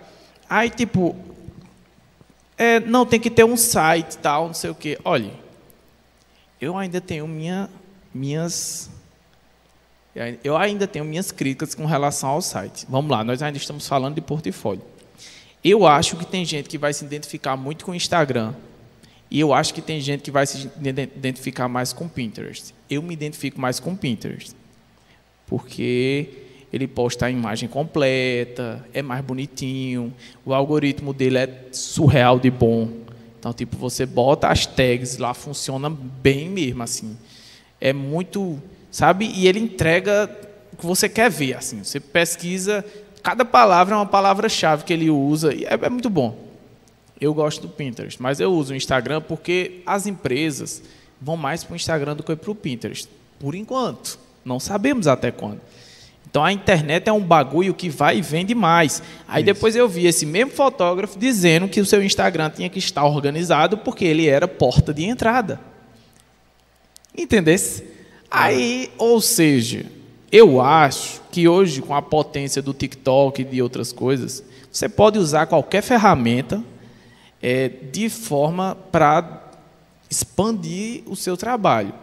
[0.49, 1.15] aí tipo
[2.57, 5.31] é, não tem que ter um site tal não sei o que olha
[6.59, 7.67] eu ainda tenho minha,
[8.13, 8.89] minhas
[10.43, 12.85] eu ainda tenho minhas críticas com relação ao site.
[12.89, 14.83] Vamos lá, nós ainda estamos falando de portfólio.
[15.63, 18.53] Eu acho que tem gente que vai se identificar muito com o Instagram.
[19.31, 22.75] E eu acho que tem gente que vai se iden- identificar mais com Pinterest.
[22.89, 24.53] Eu me identifico mais com Pinterest.
[25.47, 26.27] Porque
[26.71, 30.13] ele posta a imagem completa, é mais bonitinho,
[30.45, 32.89] o algoritmo dele é surreal de bom.
[33.39, 37.17] Então, tipo, você bota as tags lá, funciona bem mesmo, assim.
[37.79, 39.31] É muito, sabe?
[39.33, 40.29] E ele entrega
[40.71, 41.83] o que você quer ver, assim.
[41.83, 42.85] Você pesquisa,
[43.23, 46.50] cada palavra é uma palavra-chave que ele usa, e é, é muito bom.
[47.21, 50.81] Eu gosto do Pinterest, mas eu uso o Instagram porque as empresas
[51.21, 53.07] vão mais para o Instagram do que para o Pinterest.
[53.39, 54.17] Por enquanto.
[54.43, 55.61] Não sabemos até quando.
[56.27, 59.03] Então a internet é um bagulho que vai e vem demais.
[59.27, 63.05] Aí depois eu vi esse mesmo fotógrafo dizendo que o seu Instagram tinha que estar
[63.05, 65.59] organizado porque ele era porta de entrada.
[67.15, 67.83] Entendesse?
[68.31, 69.85] Aí, ou seja,
[70.31, 75.19] eu acho que hoje, com a potência do TikTok e de outras coisas, você pode
[75.19, 76.63] usar qualquer ferramenta
[77.41, 79.51] é, de forma para
[80.09, 81.93] expandir o seu trabalho.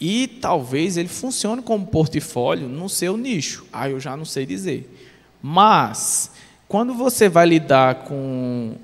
[0.00, 3.64] E talvez ele funcione como portfólio no seu nicho.
[3.72, 4.92] Aí eu já não sei dizer.
[5.40, 6.30] Mas,
[6.68, 8.74] quando você vai lidar com.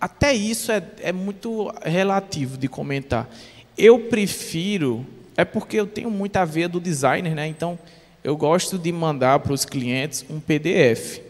[0.00, 3.28] Até isso é, é muito relativo de comentar.
[3.76, 5.06] Eu prefiro.
[5.36, 7.46] É porque eu tenho muita veia do designer, né?
[7.46, 7.78] Então,
[8.24, 11.20] eu gosto de mandar para os clientes um PDF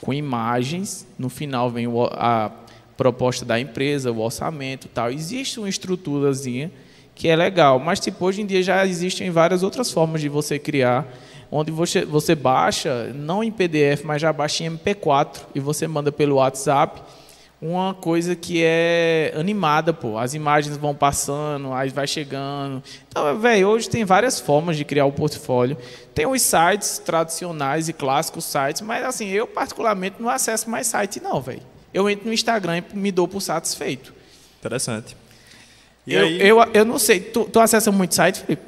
[0.00, 1.06] com imagens.
[1.16, 2.50] No final vem a
[2.96, 5.10] proposta da empresa, o orçamento, tal.
[5.10, 6.70] Existe uma estruturazinha
[7.14, 10.58] que é legal, mas tipo hoje em dia já existem várias outras formas de você
[10.58, 11.06] criar,
[11.50, 16.12] onde você você baixa não em PDF, mas já baixa em MP4 e você manda
[16.12, 17.00] pelo WhatsApp
[17.60, 20.18] uma coisa que é animada, pô.
[20.18, 22.82] As imagens vão passando, aí vai chegando.
[23.08, 25.76] Então, velho, hoje tem várias formas de criar o portfólio.
[26.14, 31.20] Tem os sites tradicionais e clássicos sites, mas assim, eu particularmente não acesso mais site
[31.20, 31.62] não, velho.
[31.96, 34.12] Eu entro no Instagram e me dou por satisfeito.
[34.60, 35.16] Interessante.
[36.06, 38.62] E Eu, aí, eu, eu não sei, tu, tu acessa muito site, Felipe?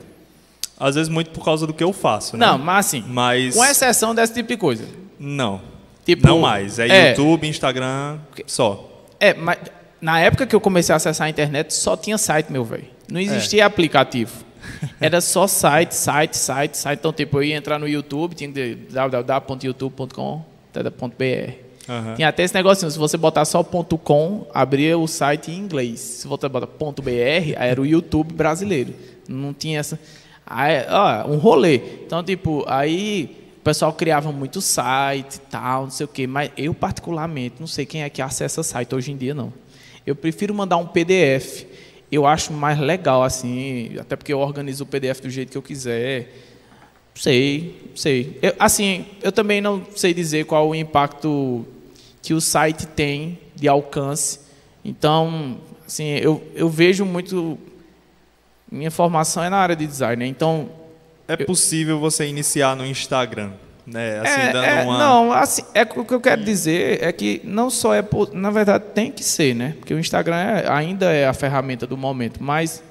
[0.81, 2.47] às vezes muito por causa do que eu faço, né?
[2.47, 4.85] Não, mas assim, Mas com exceção desse tipo de coisa.
[5.19, 5.61] não.
[6.07, 6.79] Tipo, não mais.
[6.79, 7.11] É, é.
[7.11, 9.05] YouTube, Instagram, só.
[9.21, 9.59] É, mas
[10.01, 12.87] na época que eu comecei a acessar a internet, só tinha site, meu velho.
[13.13, 14.33] Não existia aplicativo.
[14.99, 16.99] Era só site, site, site, site.
[16.99, 21.68] Então, tipo, eu ia entrar no YouTube, tinha que www.youtube.com.br.
[21.89, 22.15] Aham.
[22.15, 26.01] Tinha até esse negocinho, se você botar só .com, abria o site em inglês.
[26.01, 27.11] Se você botar .br,
[27.57, 28.95] era o YouTube brasileiro.
[29.29, 29.99] Não tinha essa...
[30.47, 31.77] Aí, ó, um rolê.
[32.07, 36.27] Então, tipo, aí o pessoal criava muito site e tal, não sei o quê.
[36.27, 39.53] Mas eu, particularmente, não sei quem é que acessa site hoje em dia, não.
[40.07, 41.67] Eu prefiro mandar um PDF.
[42.11, 45.63] Eu acho mais legal, assim, até porque eu organizo o PDF do jeito que eu
[45.63, 46.33] quiser.
[47.15, 48.39] Sei, sei.
[48.41, 51.67] Eu, assim, eu também não sei dizer qual o impacto
[52.29, 54.41] que o site tem de alcance.
[54.85, 57.59] Então, assim, eu, eu vejo muito.
[58.71, 60.27] Minha formação é na área de design, né?
[60.27, 60.69] Então.
[61.27, 63.53] É possível você iniciar no Instagram,
[63.87, 64.21] né?
[64.21, 64.99] Assim, é, dando é, uma.
[64.99, 68.05] Não, assim, é, o que eu quero dizer é que não só é.
[68.35, 69.75] Na verdade, tem que ser, né?
[69.79, 72.83] Porque o Instagram é- ainda é a ferramenta do momento, mas.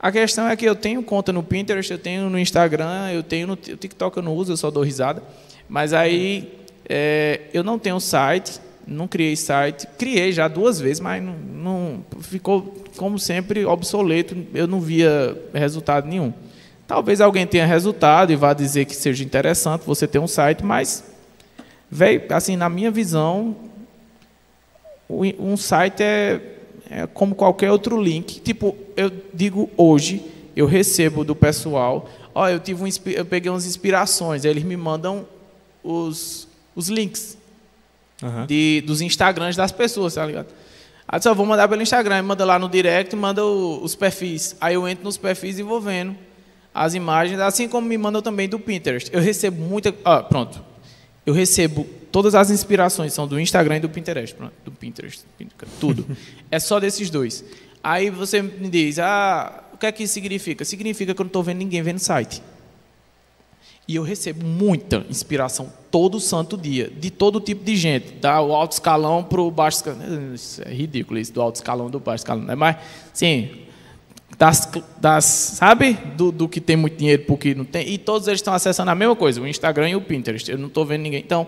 [0.00, 3.46] A questão é que eu tenho conta no Pinterest, eu tenho no Instagram, eu tenho
[3.46, 5.22] no TikTok, eu não uso, eu só dou risada.
[5.68, 6.58] Mas aí
[6.88, 12.04] é, eu não tenho site, não criei site, criei já duas vezes, mas não, não-
[12.20, 14.36] ficou como sempre obsoleto.
[14.54, 16.32] Eu não via resultado nenhum.
[16.86, 21.04] Talvez alguém tenha resultado e vá dizer que seja interessante você ter um site, mas
[21.90, 23.54] velho, assim na minha visão,
[25.08, 26.40] um site é,
[26.90, 28.40] é como qualquer outro link.
[28.40, 30.24] Tipo, eu digo hoje,
[30.56, 35.26] eu recebo do pessoal, ó, eu tive um, eu peguei umas inspirações, eles me mandam
[35.84, 36.47] os,
[36.78, 37.36] os links
[38.22, 38.46] Aham.
[38.46, 40.46] de, dos Instagrams das pessoas, tá ligado?
[41.06, 44.54] Aí só vou mandar pelo Instagram, manda lá no direct, manda o- os perfis.
[44.60, 46.14] Aí eu entro nos perfis e vou vendo
[46.74, 49.10] as imagens, assim como me mandam também do Pinterest.
[49.12, 49.92] Eu recebo muita.
[50.04, 50.62] Ah, pronto.
[51.26, 55.24] Eu recebo todas as inspirações são do Instagram e do Pinterest, pronto, do Pinterest,
[55.80, 56.06] tudo.
[56.50, 57.44] é só desses dois.
[57.82, 60.64] Aí você me diz, ah, o que é que isso significa?
[60.64, 62.42] Significa que eu não estou vendo ninguém vendo site.
[63.88, 68.54] E eu recebo muita inspiração todo santo dia, de todo tipo de gente, da o
[68.54, 70.34] alto escalão para o baixo escalão.
[70.34, 72.44] Isso é ridículo isso, do alto escalão do baixo escalão.
[72.44, 72.54] Né?
[72.54, 72.76] Mas,
[73.14, 73.62] sim,
[74.36, 77.88] das, das, sabe, do, do que tem muito dinheiro para o que não tem.
[77.88, 80.50] E todos eles estão acessando a mesma coisa, o Instagram e o Pinterest.
[80.50, 81.20] Eu não estou vendo ninguém.
[81.20, 81.46] Então,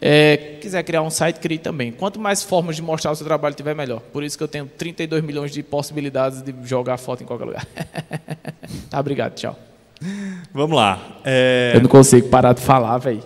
[0.00, 1.92] é, quiser criar um site, crie também.
[1.92, 4.00] Quanto mais formas de mostrar o seu trabalho tiver, melhor.
[4.00, 7.66] Por isso que eu tenho 32 milhões de possibilidades de jogar foto em qualquer lugar.
[8.88, 9.67] tá, obrigado, tchau.
[10.52, 11.00] Vamos lá.
[11.24, 13.22] É, Eu não consigo parar de falar, velho.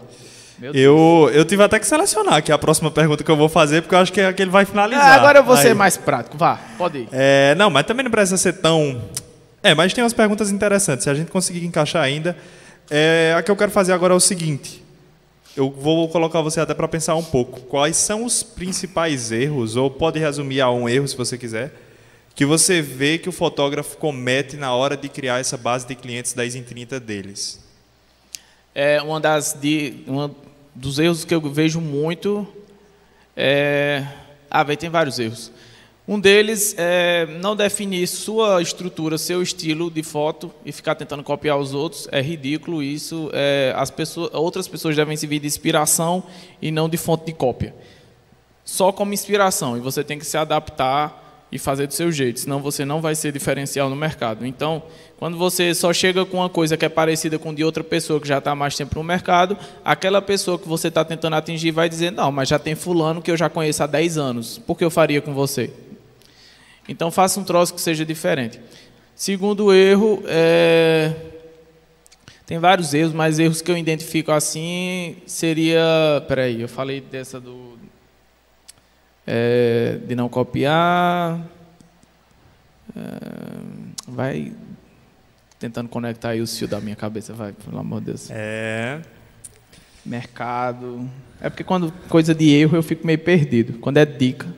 [0.75, 3.95] eu, eu tive até que selecionar aqui a próxima pergunta que eu vou fazer, porque
[3.95, 5.05] eu acho que é que ele vai finalizar.
[5.05, 5.75] Ah, agora eu vou ser Aí.
[5.75, 6.37] mais prático.
[6.39, 7.09] Vá, pode ir.
[7.13, 9.01] É, não, mas também não precisa ser tão.
[9.63, 11.05] É, mas tem umas perguntas interessantes.
[11.05, 12.37] Se a gente conseguir encaixar ainda.
[12.91, 14.83] É, a que eu quero fazer agora é o seguinte.
[15.57, 17.61] Eu vou colocar você até para pensar um pouco.
[17.61, 21.73] Quais são os principais erros, ou pode resumir a um erro se você quiser,
[22.35, 26.33] que você vê que o fotógrafo comete na hora de criar essa base de clientes
[26.33, 27.63] 10 em 30 deles?
[28.75, 30.35] É uma das de, uma
[30.75, 32.47] dos erros que eu vejo muito
[33.37, 34.07] é,
[34.51, 35.51] ah, tem vários erros.
[36.07, 41.57] Um deles é não definir sua estrutura, seu estilo de foto e ficar tentando copiar
[41.59, 42.09] os outros.
[42.11, 43.31] É ridículo isso.
[43.33, 46.25] É, as pessoas, outras pessoas devem servir de inspiração
[46.61, 47.75] e não de fonte de cópia.
[48.65, 51.22] Só como inspiração e você tem que se adaptar
[51.53, 54.47] e fazer do seu jeito, senão você não vai ser diferencial no mercado.
[54.47, 54.83] Então,
[55.19, 58.27] quando você só chega com uma coisa que é parecida com de outra pessoa que
[58.27, 62.11] já está mais tempo no mercado, aquela pessoa que você está tentando atingir vai dizer:
[62.11, 64.91] Não, mas já tem Fulano que eu já conheço há 10 anos, por que eu
[64.91, 65.71] faria com você?
[66.89, 68.59] Então, faça um troço que seja diferente.
[69.15, 71.13] Segundo erro, é...
[72.47, 75.85] tem vários erros, mas erros que eu identifico assim seria.
[76.27, 77.82] Peraí, eu falei dessa do.
[79.27, 81.41] É, de não copiar.
[82.97, 83.03] É,
[84.07, 84.53] vai
[85.59, 88.29] tentando conectar aí os fios da minha cabeça, vai, pelo amor de Deus.
[88.31, 89.01] É.
[90.05, 91.09] Mercado.
[91.41, 93.79] É porque quando coisa de erro eu fico meio perdido.
[93.79, 94.53] Quando é dica.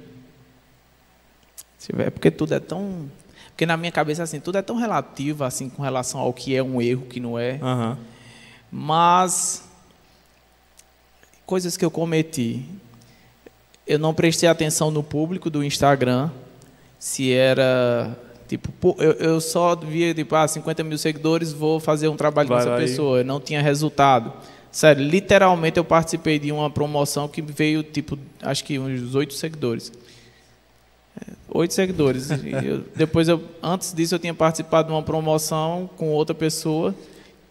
[1.98, 3.10] É porque tudo é tão.
[3.48, 6.62] Porque na minha cabeça assim, tudo é tão relativo assim com relação ao que é
[6.62, 7.58] um erro, que não é.
[7.62, 7.98] Aham.
[8.72, 9.68] Mas
[11.44, 12.64] coisas que eu cometi.
[13.86, 16.30] Eu não prestei atenção no público do Instagram,
[16.98, 18.16] se era
[18.48, 22.58] tipo, eu, eu só via tipo, ah, 50 mil seguidores, vou fazer um trabalho Vai
[22.64, 24.32] com essa e- pessoa, eu não tinha resultado.
[24.70, 29.92] Sério, literalmente eu participei de uma promoção que veio tipo, acho que uns oito seguidores.
[31.20, 32.28] É, Oito seguidores.
[32.30, 36.92] Eu- depois, eu, antes disso, eu tinha participado de uma promoção com outra pessoa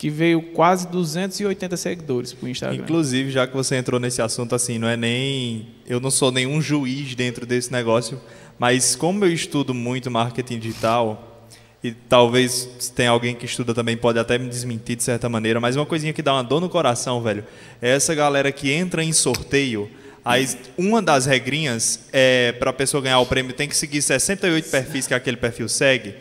[0.04, 2.84] que veio quase 280 seguidores para o Instagram.
[2.84, 5.66] Inclusive, já que você entrou nesse assunto, assim, não é nem.
[5.88, 8.20] Eu não sou nenhum juiz dentro desse negócio,
[8.60, 11.48] mas como eu estudo muito marketing digital,
[11.82, 15.62] e talvez se tem alguém que estuda também pode até me desmentir de certa maneira,
[15.62, 17.46] mas uma coisinha que dá uma dor no coração, velho,
[17.82, 19.90] é essa galera que entra em sorteio.
[20.26, 20.46] Aí,
[20.78, 25.08] uma das regrinhas é para a pessoa ganhar o prêmio tem que seguir 68 perfis
[25.08, 26.14] que aquele perfil segue.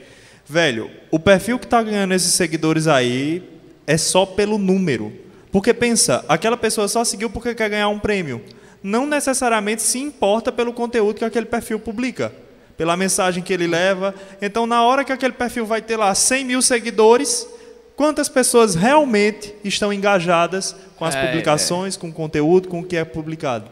[0.49, 3.52] Velho, o perfil que está ganhando esses seguidores aí
[3.87, 5.13] é só pelo número.
[5.51, 8.43] Porque pensa, aquela pessoa só seguiu porque quer ganhar um prêmio.
[8.83, 12.33] Não necessariamente se importa pelo conteúdo que aquele perfil publica,
[12.77, 14.15] pela mensagem que ele leva.
[14.41, 17.47] Então, na hora que aquele perfil vai ter lá 100 mil seguidores,
[17.95, 22.97] quantas pessoas realmente estão engajadas com as É, publicações, com o conteúdo, com o que
[22.97, 23.71] é publicado?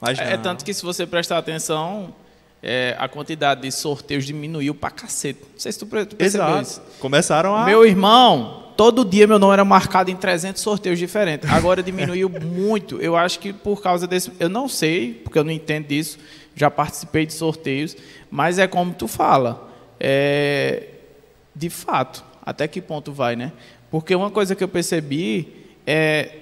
[0.00, 2.14] Mas É, é tanto que se você prestar atenção,
[2.62, 5.40] é, a quantidade de sorteios diminuiu pra cacete.
[5.52, 6.62] Não sei se tu percebeu Exato.
[6.62, 6.82] isso.
[7.00, 7.64] Começaram a.
[7.64, 11.50] Meu irmão, todo dia meu nome era marcado em 300 sorteios diferentes.
[11.50, 13.00] Agora diminuiu muito.
[13.00, 14.32] Eu acho que por causa desse.
[14.38, 16.18] Eu não sei, porque eu não entendo disso.
[16.54, 17.96] Já participei de sorteios.
[18.30, 19.70] Mas é como tu fala.
[20.00, 20.88] É,
[21.54, 23.52] de fato, até que ponto vai, né?
[23.90, 25.48] Porque uma coisa que eu percebi
[25.86, 26.36] é.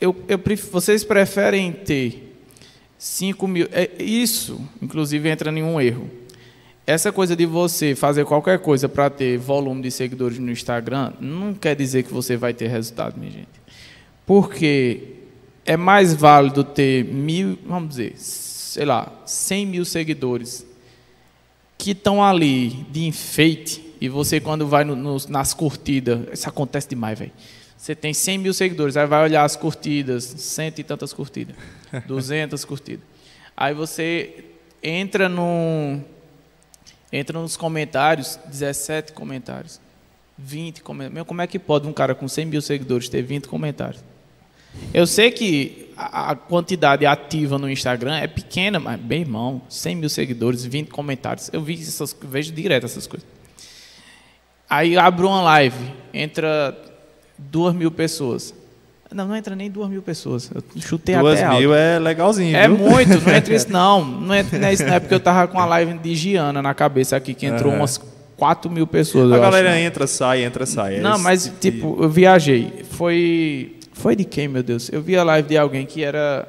[0.00, 0.38] Eu, eu,
[0.70, 2.36] vocês preferem ter
[2.98, 3.68] 5 mil.
[3.72, 6.10] É, isso, inclusive, entra em um erro.
[6.90, 11.54] Essa coisa de você fazer qualquer coisa para ter volume de seguidores no Instagram não
[11.54, 13.46] quer dizer que você vai ter resultado, minha gente.
[14.26, 15.00] Porque
[15.64, 20.66] é mais válido ter mil, vamos dizer, sei lá, 100 mil seguidores
[21.78, 26.88] que estão ali de enfeite e você quando vai no- nos- nas curtidas, isso acontece
[26.88, 27.30] demais, velho.
[27.76, 31.54] Você tem 100 mil seguidores, aí vai olhar as curtidas, cento e tantas curtidas,
[32.08, 33.04] 200 curtidas.
[33.56, 34.44] Aí você
[34.82, 36.00] entra no
[37.12, 39.80] entra nos comentários, 17 comentários,
[40.38, 41.14] 20 comentários.
[41.14, 44.02] Meu, como é que pode um cara com 100 mil seguidores ter 20 comentários?
[44.94, 50.08] Eu sei que a quantidade ativa no Instagram é pequena, mas, bem irmão, 100 mil
[50.08, 51.50] seguidores, 20 comentários.
[51.52, 53.28] Eu vi essas, vejo direto essas coisas.
[54.68, 56.76] Aí abro uma live, entra
[57.36, 58.54] duas mil pessoas.
[59.12, 60.50] Não, não entra nem duas mil pessoas.
[60.54, 61.58] Eu chutei Duas até alto.
[61.60, 62.78] mil é legalzinho, É viu?
[62.78, 64.04] muito, não entra isso não.
[64.04, 66.62] Não entra não é isso não, é porque eu tava com a live de Giana
[66.62, 68.00] na cabeça aqui, que entrou umas
[68.36, 69.32] 4 mil pessoas.
[69.32, 69.78] A galera acho.
[69.78, 69.84] né?
[69.84, 70.96] entra, sai, entra, sai.
[70.96, 72.84] É Não, mas tipo, eu viajei.
[72.90, 73.76] Foi.
[73.92, 74.88] Foi de quem, meu Deus?
[74.90, 76.48] Eu vi a live de alguém que era.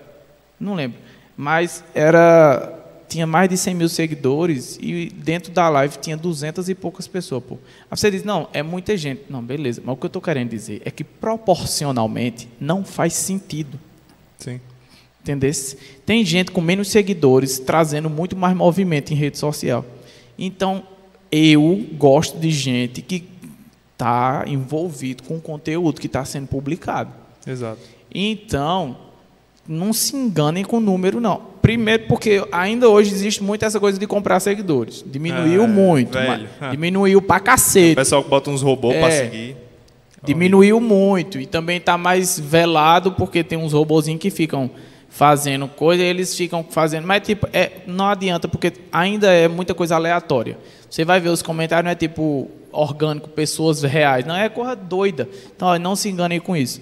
[0.60, 0.98] Não lembro.
[1.36, 2.72] Mas era.
[3.12, 7.44] Tinha mais de 100 mil seguidores e dentro da live tinha 200 e poucas pessoas,
[7.44, 7.56] pô.
[7.92, 9.24] Aí você diz, não, é muita gente.
[9.30, 9.82] Não, beleza.
[9.84, 13.78] Mas o que eu estou querendo dizer é que proporcionalmente não faz sentido.
[14.38, 14.62] Sim.
[15.20, 15.78] Entendesse?
[16.06, 19.86] Tem gente com menos seguidores trazendo muito mais movimento em rede social.
[20.40, 20.82] Então,
[21.30, 23.28] eu gosto de gente que
[23.92, 27.12] está envolvido com o conteúdo que está sendo publicado.
[27.46, 27.82] Exato.
[28.16, 28.96] Então,
[29.72, 31.42] não se enganem com o número, não.
[31.62, 35.04] Primeiro, porque ainda hoje existe muito essa coisa de comprar seguidores.
[35.06, 36.18] Diminuiu É, muito.
[36.18, 36.48] velho.
[36.60, 37.96] mas diminuiu pra O cacete.
[37.96, 39.24] pessoal que bota uns robôs pra É.
[39.26, 39.56] seguir.
[40.24, 44.70] Diminuiu muito e também está mais velado porque tem uns robozinhos que ficam
[45.10, 49.74] fazendo coisa e eles ficam fazendo, mas tipo, é, não adianta porque ainda é muita
[49.74, 50.58] coisa aleatória.
[50.90, 55.28] Você vai ver os comentários, não é tipo orgânico, pessoas reais, não é coisa doida.
[55.56, 56.82] Então, ó, não se enganem com isso.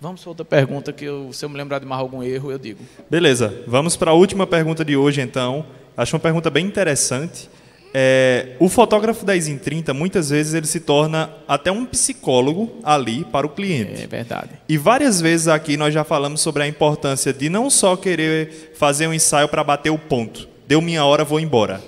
[0.00, 2.58] Vamos para outra pergunta que eu, se eu me lembrar de mais algum erro, eu
[2.58, 2.80] digo.
[3.10, 5.66] Beleza, vamos para a última pergunta de hoje, então.
[5.94, 7.50] Acho uma pergunta bem interessante.
[7.92, 13.24] É, o fotógrafo 10 em 30, muitas vezes, ele se torna até um psicólogo ali
[13.24, 14.02] para o cliente.
[14.02, 14.52] É verdade.
[14.66, 19.06] E várias vezes aqui nós já falamos sobre a importância de não só querer fazer
[19.06, 20.48] um ensaio para bater o ponto.
[20.66, 21.78] Deu minha hora, vou embora.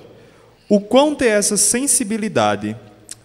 [0.69, 2.77] O quão ter essa sensibilidade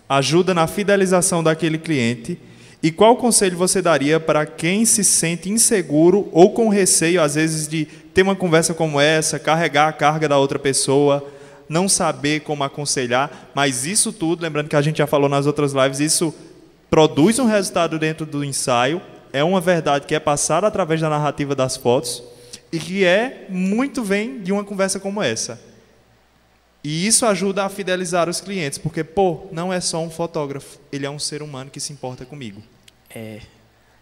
[0.07, 2.39] ajuda na fidelização daquele cliente
[2.81, 7.67] e qual conselho você daria para quem se sente inseguro ou com receio, às vezes,
[7.67, 11.25] de ter uma conversa como essa, carregar a carga da outra pessoa,
[11.67, 15.73] não saber como aconselhar, mas isso tudo, lembrando que a gente já falou nas outras
[15.73, 16.33] lives, isso
[16.89, 19.01] produz um resultado dentro do ensaio,
[19.33, 22.23] é uma verdade que é passada através da narrativa das fotos
[22.71, 25.66] e que é muito vem de uma conversa como essa.
[26.87, 31.05] E isso ajuda a fidelizar os clientes, porque, pô, não é só um fotógrafo, ele
[31.05, 32.63] é um ser humano que se importa comigo.
[33.13, 33.41] É.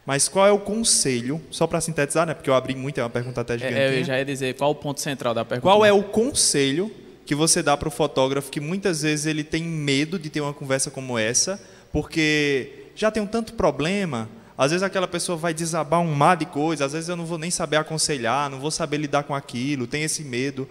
[0.06, 2.36] Mas qual é o conselho, só para sintetizar, né?
[2.36, 3.80] Porque eu abri muito, é uma pergunta até É, gigantinha.
[3.80, 5.64] eu já ia dizer qual o ponto central da pergunta.
[5.68, 6.92] Qual é o conselho
[7.26, 10.54] que você dá para o fotógrafo que muitas vezes ele tem medo de ter uma
[10.54, 11.60] conversa como essa,
[11.92, 16.46] porque já tem um tanto problema, às vezes aquela pessoa vai desabar um mar de
[16.46, 19.88] coisas, às vezes eu não vou nem saber aconselhar, não vou saber lidar com aquilo,
[19.88, 20.70] tem esse medo.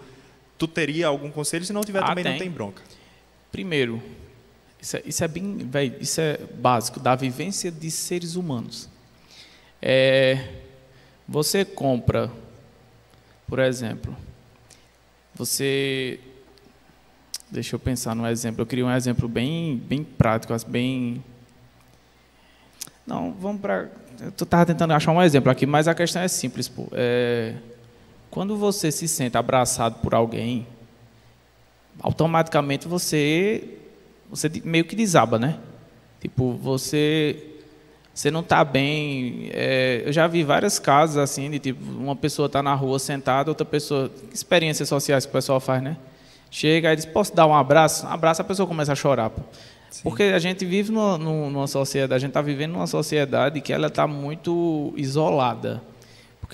[0.59, 1.65] Tu teria algum conselho?
[1.65, 2.41] Se não tiver, Ah, também não tem.
[2.41, 2.83] tem bronca.
[3.51, 4.03] Primeiro,
[4.81, 8.89] isso é, isso é bem, véi, isso é básico da vivência de seres humanos.
[9.81, 10.49] É,
[11.27, 12.31] você compra,
[13.47, 14.17] por exemplo,
[15.35, 16.21] você,
[17.51, 18.63] deixa eu pensar num exemplo.
[18.63, 21.23] Eu queria um exemplo bem, bem prático, bem.
[23.07, 23.91] Não, vamos para.
[24.37, 26.87] Tu estava tentando achar um exemplo aqui, mas a questão é simples, pô.
[26.93, 27.55] É,
[28.35, 30.67] quando você se sente abraçado por alguém,
[32.03, 33.79] automaticamente você
[34.29, 35.57] você meio que desaba, né?
[36.21, 37.61] Tipo, você
[38.13, 39.51] você não está bem.
[39.53, 43.53] é, eu já vi vários casos assim de tipo uma pessoa está na rua sentada,
[43.53, 45.97] outra pessoa, experiências sociais que o pessoal faz, né?
[46.51, 49.43] Chega e diz posso dar um abraço, abraça a pessoa começa a chorar, pô.
[50.03, 53.87] Porque a gente vive numa numa sociedade, a gente está vivendo numa sociedade que ela
[53.87, 55.94] está muito isolada.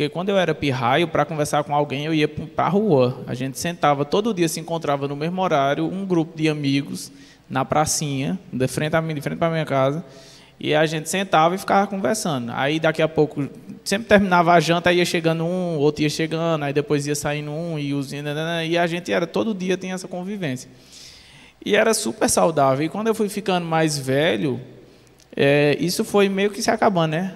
[0.00, 3.22] Porque quando eu era pirraio, para conversar com alguém, eu ia para a rua.
[3.26, 7.12] A gente sentava, todo dia se encontrava no mesmo horário, um grupo de amigos
[7.50, 10.02] na pracinha, de frente a mim, de frente para minha casa,
[10.58, 12.50] e a gente sentava e ficava conversando.
[12.54, 13.46] Aí daqui a pouco,
[13.84, 17.78] sempre terminava a janta, ia chegando um, outro ia chegando, aí depois ia saindo um,
[17.78, 20.70] e os e a gente era todo dia tinha essa convivência.
[21.62, 22.86] E era super saudável.
[22.86, 24.58] E quando eu fui ficando mais velho,
[25.36, 27.34] é, isso foi meio que se acabando, né?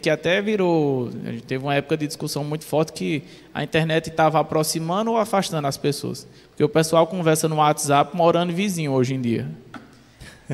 [0.00, 1.10] Que até virou.
[1.24, 5.16] A gente teve uma época de discussão muito forte que a internet estava aproximando ou
[5.16, 6.26] afastando as pessoas.
[6.50, 9.48] Porque o pessoal conversa no WhatsApp morando vizinho hoje em dia.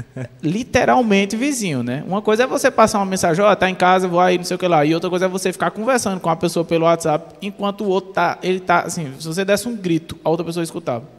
[0.42, 2.04] Literalmente vizinho, né?
[2.06, 4.56] Uma coisa é você passar uma mensagem, ó, tá em casa, vou aí, não sei
[4.56, 4.84] o que lá.
[4.84, 8.12] E outra coisa é você ficar conversando com a pessoa pelo WhatsApp, enquanto o outro
[8.12, 11.15] tá, ele tá, assim, se você desse um grito, a outra pessoa escutava.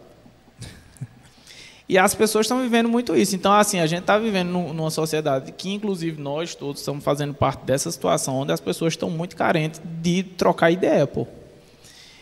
[1.89, 3.35] E as pessoas estão vivendo muito isso.
[3.35, 7.33] Então, assim, a gente está vivendo nu- numa sociedade que, inclusive, nós todos estamos fazendo
[7.33, 11.25] parte dessa situação, onde as pessoas estão muito carentes de trocar ideia, pô.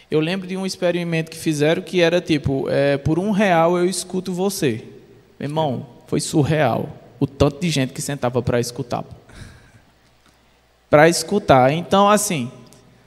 [0.10, 3.86] Eu lembro de um experimento que fizeram que era tipo, é, por um real eu
[3.86, 4.84] escuto você.
[5.40, 6.88] Meu irmão, foi surreal.
[7.20, 9.04] O tanto de gente que sentava para escutar.
[10.90, 11.72] Para escutar.
[11.72, 12.52] Então, assim.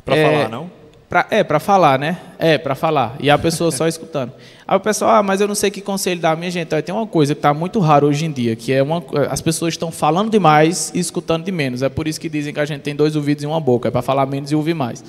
[0.05, 0.71] Para é, falar, não?
[1.09, 2.19] Pra, é, para falar, né?
[2.39, 3.17] É, para falar.
[3.21, 4.33] E a pessoa só escutando.
[4.69, 6.37] Aí o pessoal, ah, mas eu não sei que conselho dar.
[6.37, 8.83] Minha gente, olha, tem uma coisa que está muito rara hoje em dia, que é
[8.83, 11.81] uma, as pessoas estão falando demais e escutando de menos.
[11.83, 13.91] É por isso que dizem que a gente tem dois ouvidos e uma boca, é
[13.91, 15.03] para falar menos e ouvir mais.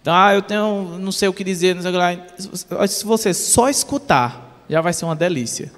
[0.00, 2.86] Então, ah, eu tenho, não sei o que dizer, não sei o que lá.
[2.88, 5.70] Se você só escutar, já vai ser uma delícia.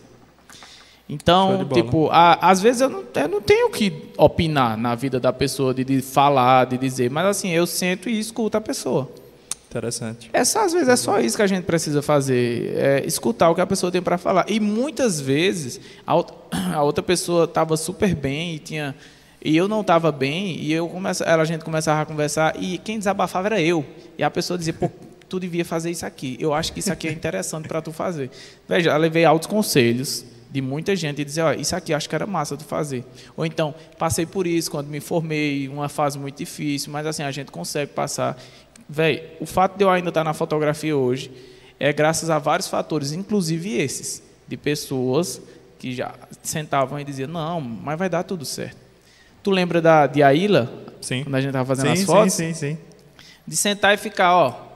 [1.09, 1.49] Então,
[1.83, 5.73] tipo, a- às vezes eu não, eu não tenho que opinar na vida da pessoa,
[5.75, 9.11] de, de falar, de dizer, mas assim, eu sento e escuto a pessoa.
[9.69, 10.31] Interessante.
[10.33, 13.55] É só, às vezes é só isso que a gente precisa fazer, é escutar o
[13.55, 14.47] que a pessoa tem para falar.
[14.49, 18.95] E muitas vezes a outra, pessoa estava super bem e tinha
[19.45, 22.99] e eu não estava bem e eu começa, a gente começava a conversar e quem
[22.99, 23.85] desabafava era eu.
[24.17, 24.91] E a pessoa dizia, pô,
[25.29, 26.37] tu devia fazer isso aqui.
[26.41, 28.31] Eu acho que isso aqui é interessante para tu fazer.
[28.69, 32.15] Veja, eu levei altos conselhos de muita gente e dizer, ó, isso aqui acho que
[32.15, 33.05] era massa tu fazer.
[33.37, 37.31] Ou então, passei por isso quando me formei, uma fase muito difícil, mas assim, a
[37.31, 38.37] gente consegue passar.
[38.89, 41.31] Véi, o fato de eu ainda estar na fotografia hoje
[41.79, 45.41] é graças a vários fatores, inclusive esses, de pessoas
[45.79, 48.77] que já sentavam e diziam, não, mas vai dar tudo certo.
[49.43, 50.71] Tu lembra da, de Aila,
[51.01, 51.23] Sim.
[51.23, 52.33] quando a gente estava fazendo Sim, as fotos?
[52.35, 52.79] sim, sim, sim.
[53.47, 54.69] De sentar e ficar, ó.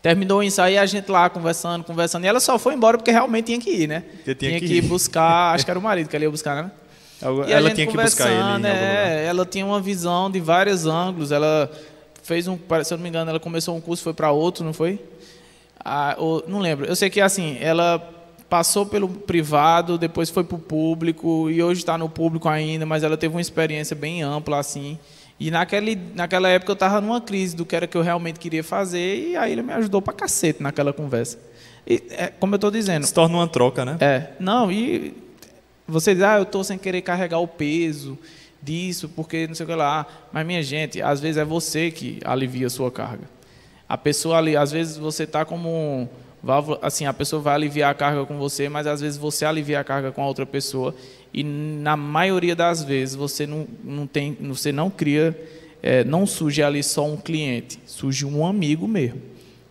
[0.00, 2.24] Terminou o ensaio e a gente lá conversando, conversando.
[2.24, 4.04] E ela só foi embora porque realmente tinha que ir, né?
[4.18, 4.82] Porque tinha que ir.
[4.86, 6.70] buscar, acho que era o marido que ela ia buscar, né?
[7.20, 8.76] A Ela tinha que buscar ele em algum conversando, lugar.
[8.76, 11.32] é, ela tinha uma visão de vários ângulos.
[11.32, 11.68] Ela
[12.28, 14.72] fez um, se eu não me engano, ela começou um curso, foi para outro, não
[14.74, 15.00] foi?
[15.82, 16.84] Ah, ou- não lembro.
[16.84, 17.98] Eu sei que assim, ela
[18.50, 23.02] passou pelo privado, depois foi para o público e hoje está no público ainda, mas
[23.02, 24.98] ela teve uma experiência bem ampla assim.
[25.40, 28.62] E naquele, naquela época eu estava numa crise do que era que eu realmente queria
[28.64, 31.38] fazer e aí ele me ajudou pra cacete naquela conversa.
[31.86, 33.96] E, é, como eu estou dizendo, Se torna uma troca, né?
[34.00, 35.14] é, não, e
[35.86, 38.18] você diz, ah, eu estou sem querer carregar o peso
[38.62, 40.06] disso, porque não sei o que lá.
[40.32, 43.28] Mas, minha gente, às vezes é você que alivia a sua carga.
[43.88, 46.08] A pessoa ali, às vezes você está como
[46.82, 49.84] assim, a pessoa vai aliviar a carga com você, mas às vezes você alivia a
[49.84, 50.94] carga com a outra pessoa.
[51.32, 55.38] E na maioria das vezes você não, não tem, você não cria,
[55.82, 59.20] é, não surge ali só um cliente, surge um amigo mesmo.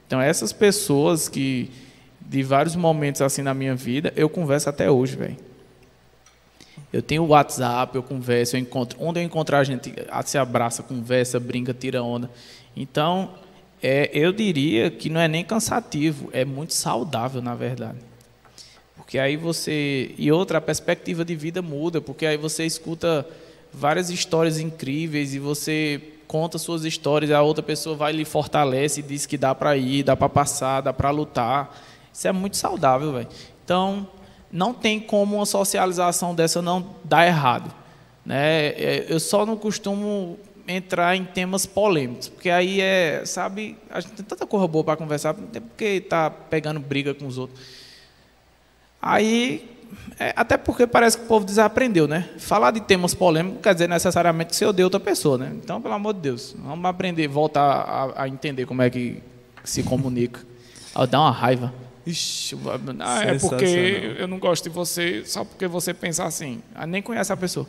[0.05, 1.69] Então essas pessoas que
[2.19, 5.46] de vários momentos assim na minha vida, eu converso até hoje, velho.
[6.91, 8.97] Eu tenho o WhatsApp, eu converso, eu encontro.
[9.01, 9.93] Onde eu encontrar a gente,
[10.25, 12.29] se abraça, conversa, brinca, tira onda.
[12.75, 13.31] Então,
[13.81, 17.97] é, eu diria que não é nem cansativo, é muito saudável, na verdade.
[18.95, 20.13] Porque aí você.
[20.17, 23.25] E outra, a perspectiva de vida muda, porque aí você escuta
[23.71, 29.03] várias histórias incríveis e você conta suas histórias, a outra pessoa vai lhe fortalece e
[29.03, 31.73] diz que dá para ir, dá para passar, dá para lutar.
[32.11, 33.27] Isso é muito saudável, velho.
[33.63, 34.07] Então,
[34.51, 37.73] não tem como uma socialização dessa não dar errado.
[38.25, 38.67] Né?
[38.69, 40.37] É, eu só não costumo
[40.67, 44.97] entrar em temas polêmicos, porque aí é, sabe, a gente tem tanta coisa boa para
[44.97, 47.59] conversar, porque está pegando briga com os outros.
[49.01, 49.77] Aí
[50.19, 52.29] é, até porque parece que o povo desaprendeu, né?
[52.39, 55.51] Falar de temas polêmicos quer dizer necessariamente que você odeia outra pessoa, né?
[55.53, 59.21] Então, pelo amor de Deus, vamos aprender, voltar a, a entender como é que
[59.63, 60.41] se comunica.
[61.09, 61.73] Dá uma raiva.
[62.07, 62.57] Ixi,
[62.99, 66.61] ah, é porque eu não gosto de você só porque você pensa assim.
[66.73, 67.67] Ah, nem conhece a pessoa.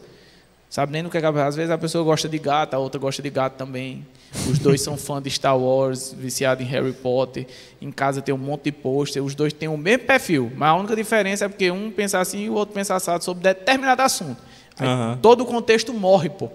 [0.70, 3.20] Sabe nem no que é Às vezes a pessoa gosta de gato, a outra gosta
[3.20, 4.06] de gato também.
[4.48, 7.46] Os dois são fãs de Star Wars, viciados em Harry Potter.
[7.80, 9.24] Em casa tem um monte de pôster.
[9.24, 12.44] Os dois têm o mesmo perfil, mas a única diferença é porque um pensa assim
[12.44, 14.40] e o outro pensa assado sobre determinado assunto.
[14.78, 15.16] Uhum.
[15.20, 16.48] Todo o contexto morre, pô.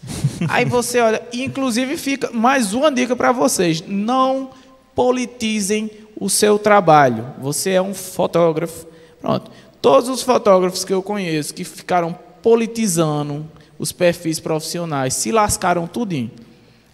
[0.48, 4.50] Aí você olha, inclusive fica mais uma dica para vocês: não
[5.00, 7.24] politizem o seu trabalho.
[7.38, 8.86] Você é um fotógrafo.
[9.18, 9.50] Pronto.
[9.80, 13.46] Todos os fotógrafos que eu conheço que ficaram politizando
[13.78, 16.30] os perfis profissionais, se lascaram tudinho.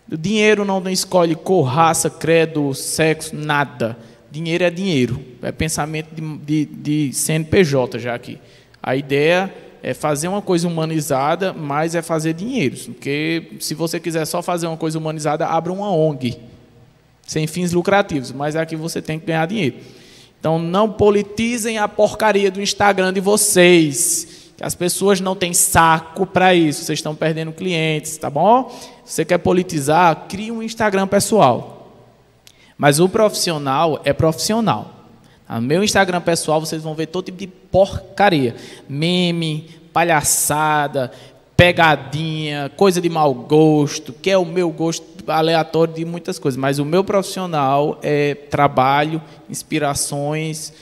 [0.09, 3.98] Dinheiro não escolhe cor, raça, credo, sexo, nada.
[4.30, 5.20] Dinheiro é dinheiro.
[5.42, 8.38] É pensamento de, de, de CNPJ já aqui.
[8.80, 9.52] A ideia
[9.82, 12.76] é fazer uma coisa humanizada, mas é fazer dinheiro.
[12.86, 16.38] Porque se você quiser só fazer uma coisa humanizada, abra uma ONG,
[17.27, 18.33] sem fins lucrativos.
[18.33, 19.77] Mas aqui você tem que ganhar dinheiro.
[20.39, 24.53] Então não politizem a porcaria do Instagram de vocês.
[24.61, 28.70] As pessoas não têm saco para isso, vocês estão perdendo clientes, tá bom?
[29.05, 31.93] Se você quer politizar, crie um Instagram pessoal.
[32.79, 34.93] Mas o profissional é profissional.
[35.49, 38.57] No meu Instagram pessoal, vocês vão ver todo tipo de porcaria.
[38.89, 41.12] Meme, palhaçada,
[41.57, 46.59] pegadinha, coisa de mau gosto, que é o meu gosto aleatório de muitas coisas.
[46.59, 50.72] Mas o meu profissional é trabalho, inspirações,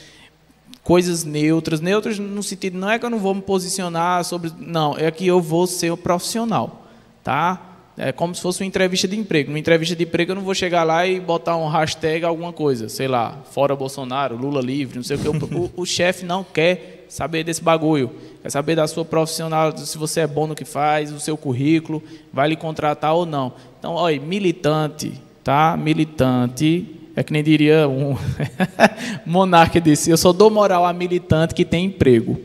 [0.83, 1.81] coisas neutras.
[1.81, 4.53] Neutras no sentido, não é que eu não vou me posicionar sobre.
[4.59, 6.83] Não, é que eu vou ser o profissional.
[7.23, 7.74] Tá?
[7.97, 9.51] É como se fosse uma entrevista de emprego.
[9.51, 12.89] Numa entrevista de emprego eu não vou chegar lá e botar um hashtag alguma coisa,
[12.89, 15.29] sei lá, fora Bolsonaro, Lula livre, não sei o que.
[15.29, 18.11] O, o, o chefe não quer saber desse bagulho.
[18.43, 22.03] Quer saber da sua profissional, se você é bom no que faz, o seu currículo,
[22.33, 23.53] vai lhe contratar ou não.
[23.79, 25.13] Então, olha, militante,
[25.45, 25.77] tá?
[25.77, 28.17] Militante é que nem diria um
[29.25, 32.41] monarca disse: Eu só dou moral a militante que tem emprego,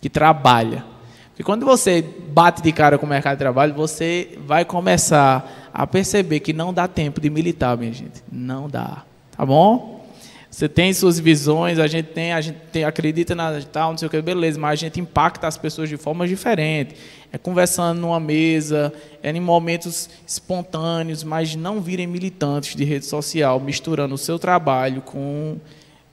[0.00, 0.93] que trabalha.
[1.34, 5.84] Porque quando você bate de cara com o mercado de trabalho, você vai começar a
[5.84, 8.22] perceber que não dá tempo de militar, minha gente.
[8.30, 9.02] Não dá.
[9.36, 10.06] Tá bom?
[10.48, 14.06] Você tem suas visões, a gente tem, a gente tem, acredita na tal, não sei
[14.06, 16.94] o que, beleza, mas a gente impacta as pessoas de forma diferente.
[17.32, 23.58] É conversando numa mesa, é em momentos espontâneos, mas não virem militantes de rede social,
[23.58, 25.56] misturando o seu trabalho com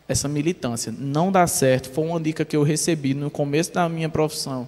[0.07, 0.91] essa militância.
[0.97, 1.91] Não dá certo.
[1.91, 4.67] Foi uma dica que eu recebi no começo da minha profissão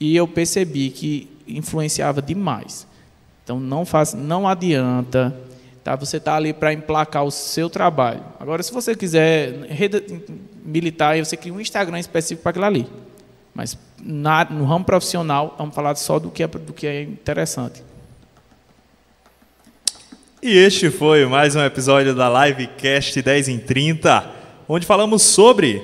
[0.00, 2.86] e eu percebi que influenciava demais.
[3.44, 5.34] Então não faz, não adianta
[5.88, 5.96] Tá?
[5.96, 8.22] Você está ali para emplacar o seu trabalho.
[8.38, 10.02] Agora, se você quiser rede
[10.62, 12.86] militar, você cria um Instagram específico para aquilo ali.
[13.54, 17.82] Mas na, no ramo profissional, vamos falar só do que é, do que é interessante.
[20.42, 24.30] E este foi mais um episódio da Livecast 10 em 30,
[24.68, 25.82] onde falamos sobre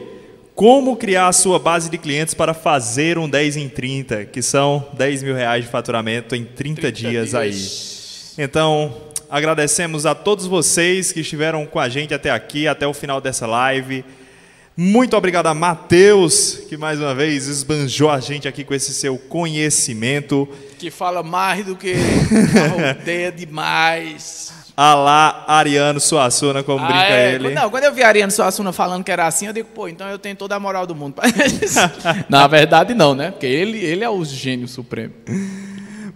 [0.55, 4.86] como criar a sua base de clientes para fazer um 10 em 30, que são
[4.92, 8.44] 10 mil reais de faturamento em 30, 30 dias, dias aí.
[8.44, 8.94] Então,
[9.34, 13.48] Agradecemos a todos vocês que estiveram com a gente até aqui, até o final dessa
[13.48, 14.05] live.
[14.76, 19.18] Muito obrigado a Matheus, que mais uma vez esbanjou a gente aqui com esse seu
[19.18, 20.48] conhecimento.
[20.78, 21.94] Que fala mais do que
[22.94, 24.52] rodeia demais.
[24.77, 27.35] Alá Ariano Suassuna, como ah, brinca é.
[27.35, 27.55] ele.
[27.55, 30.18] Não, quando eu vi Ariano Suassuna falando que era assim, eu digo, pô, então eu
[30.18, 31.14] tenho toda a moral do mundo.
[32.29, 33.31] Na verdade, não, né?
[33.31, 35.14] Porque ele, ele é o gênio supremo.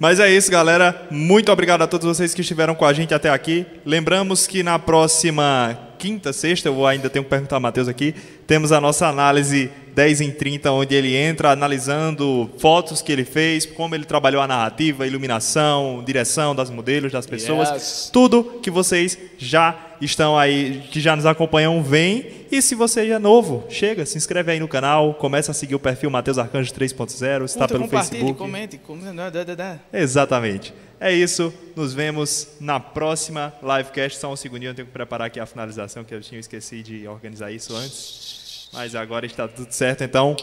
[0.00, 1.06] Mas é isso, galera.
[1.10, 3.64] Muito obrigado a todos vocês que estiveram com a gente até aqui.
[3.84, 8.14] Lembramos que na próxima quinta, sexta, eu ainda tenho que perguntar ao Matheus aqui,
[8.46, 13.66] temos a nossa análise 10 em 30, onde ele entra analisando fotos que ele fez,
[13.66, 17.68] como ele trabalhou a narrativa, a iluminação, direção das modelos, das pessoas.
[17.70, 18.10] Yes.
[18.12, 22.26] Tudo que vocês já estão aí, que já nos acompanham, vem.
[22.50, 25.80] E se você é novo, chega, se inscreve aí no canal, começa a seguir o
[25.80, 28.34] perfil Matheus Arcanjo 3.0, está pelo Facebook.
[28.34, 28.78] comente.
[28.78, 29.16] comente.
[29.16, 29.78] Dá, dá, dá.
[29.92, 30.72] Exatamente.
[31.00, 31.52] É isso.
[31.76, 34.18] Nos vemos na próxima livecast.
[34.18, 37.06] Só um segundinho, eu tenho que preparar aqui a finalização, que eu tinha esqueci de
[37.06, 38.68] organizar isso antes.
[38.72, 40.02] Mas agora está tudo certo.
[40.02, 40.36] Então,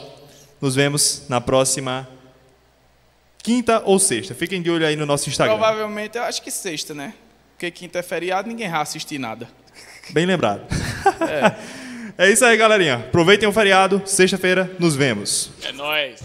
[0.61, 2.07] nos vemos na próxima
[3.43, 4.33] quinta ou sexta.
[4.33, 5.57] Fiquem de olho aí no nosso Instagram.
[5.57, 7.13] Provavelmente, eu acho que sexta, né?
[7.51, 9.47] Porque quinta é feriado, ninguém vai assistir nada.
[10.11, 10.61] Bem lembrado.
[12.17, 12.31] É.
[12.31, 12.95] isso aí, galerinha.
[12.95, 14.01] Aproveitem o feriado.
[14.05, 15.51] Sexta-feira, nos vemos.
[15.61, 16.21] É nóis.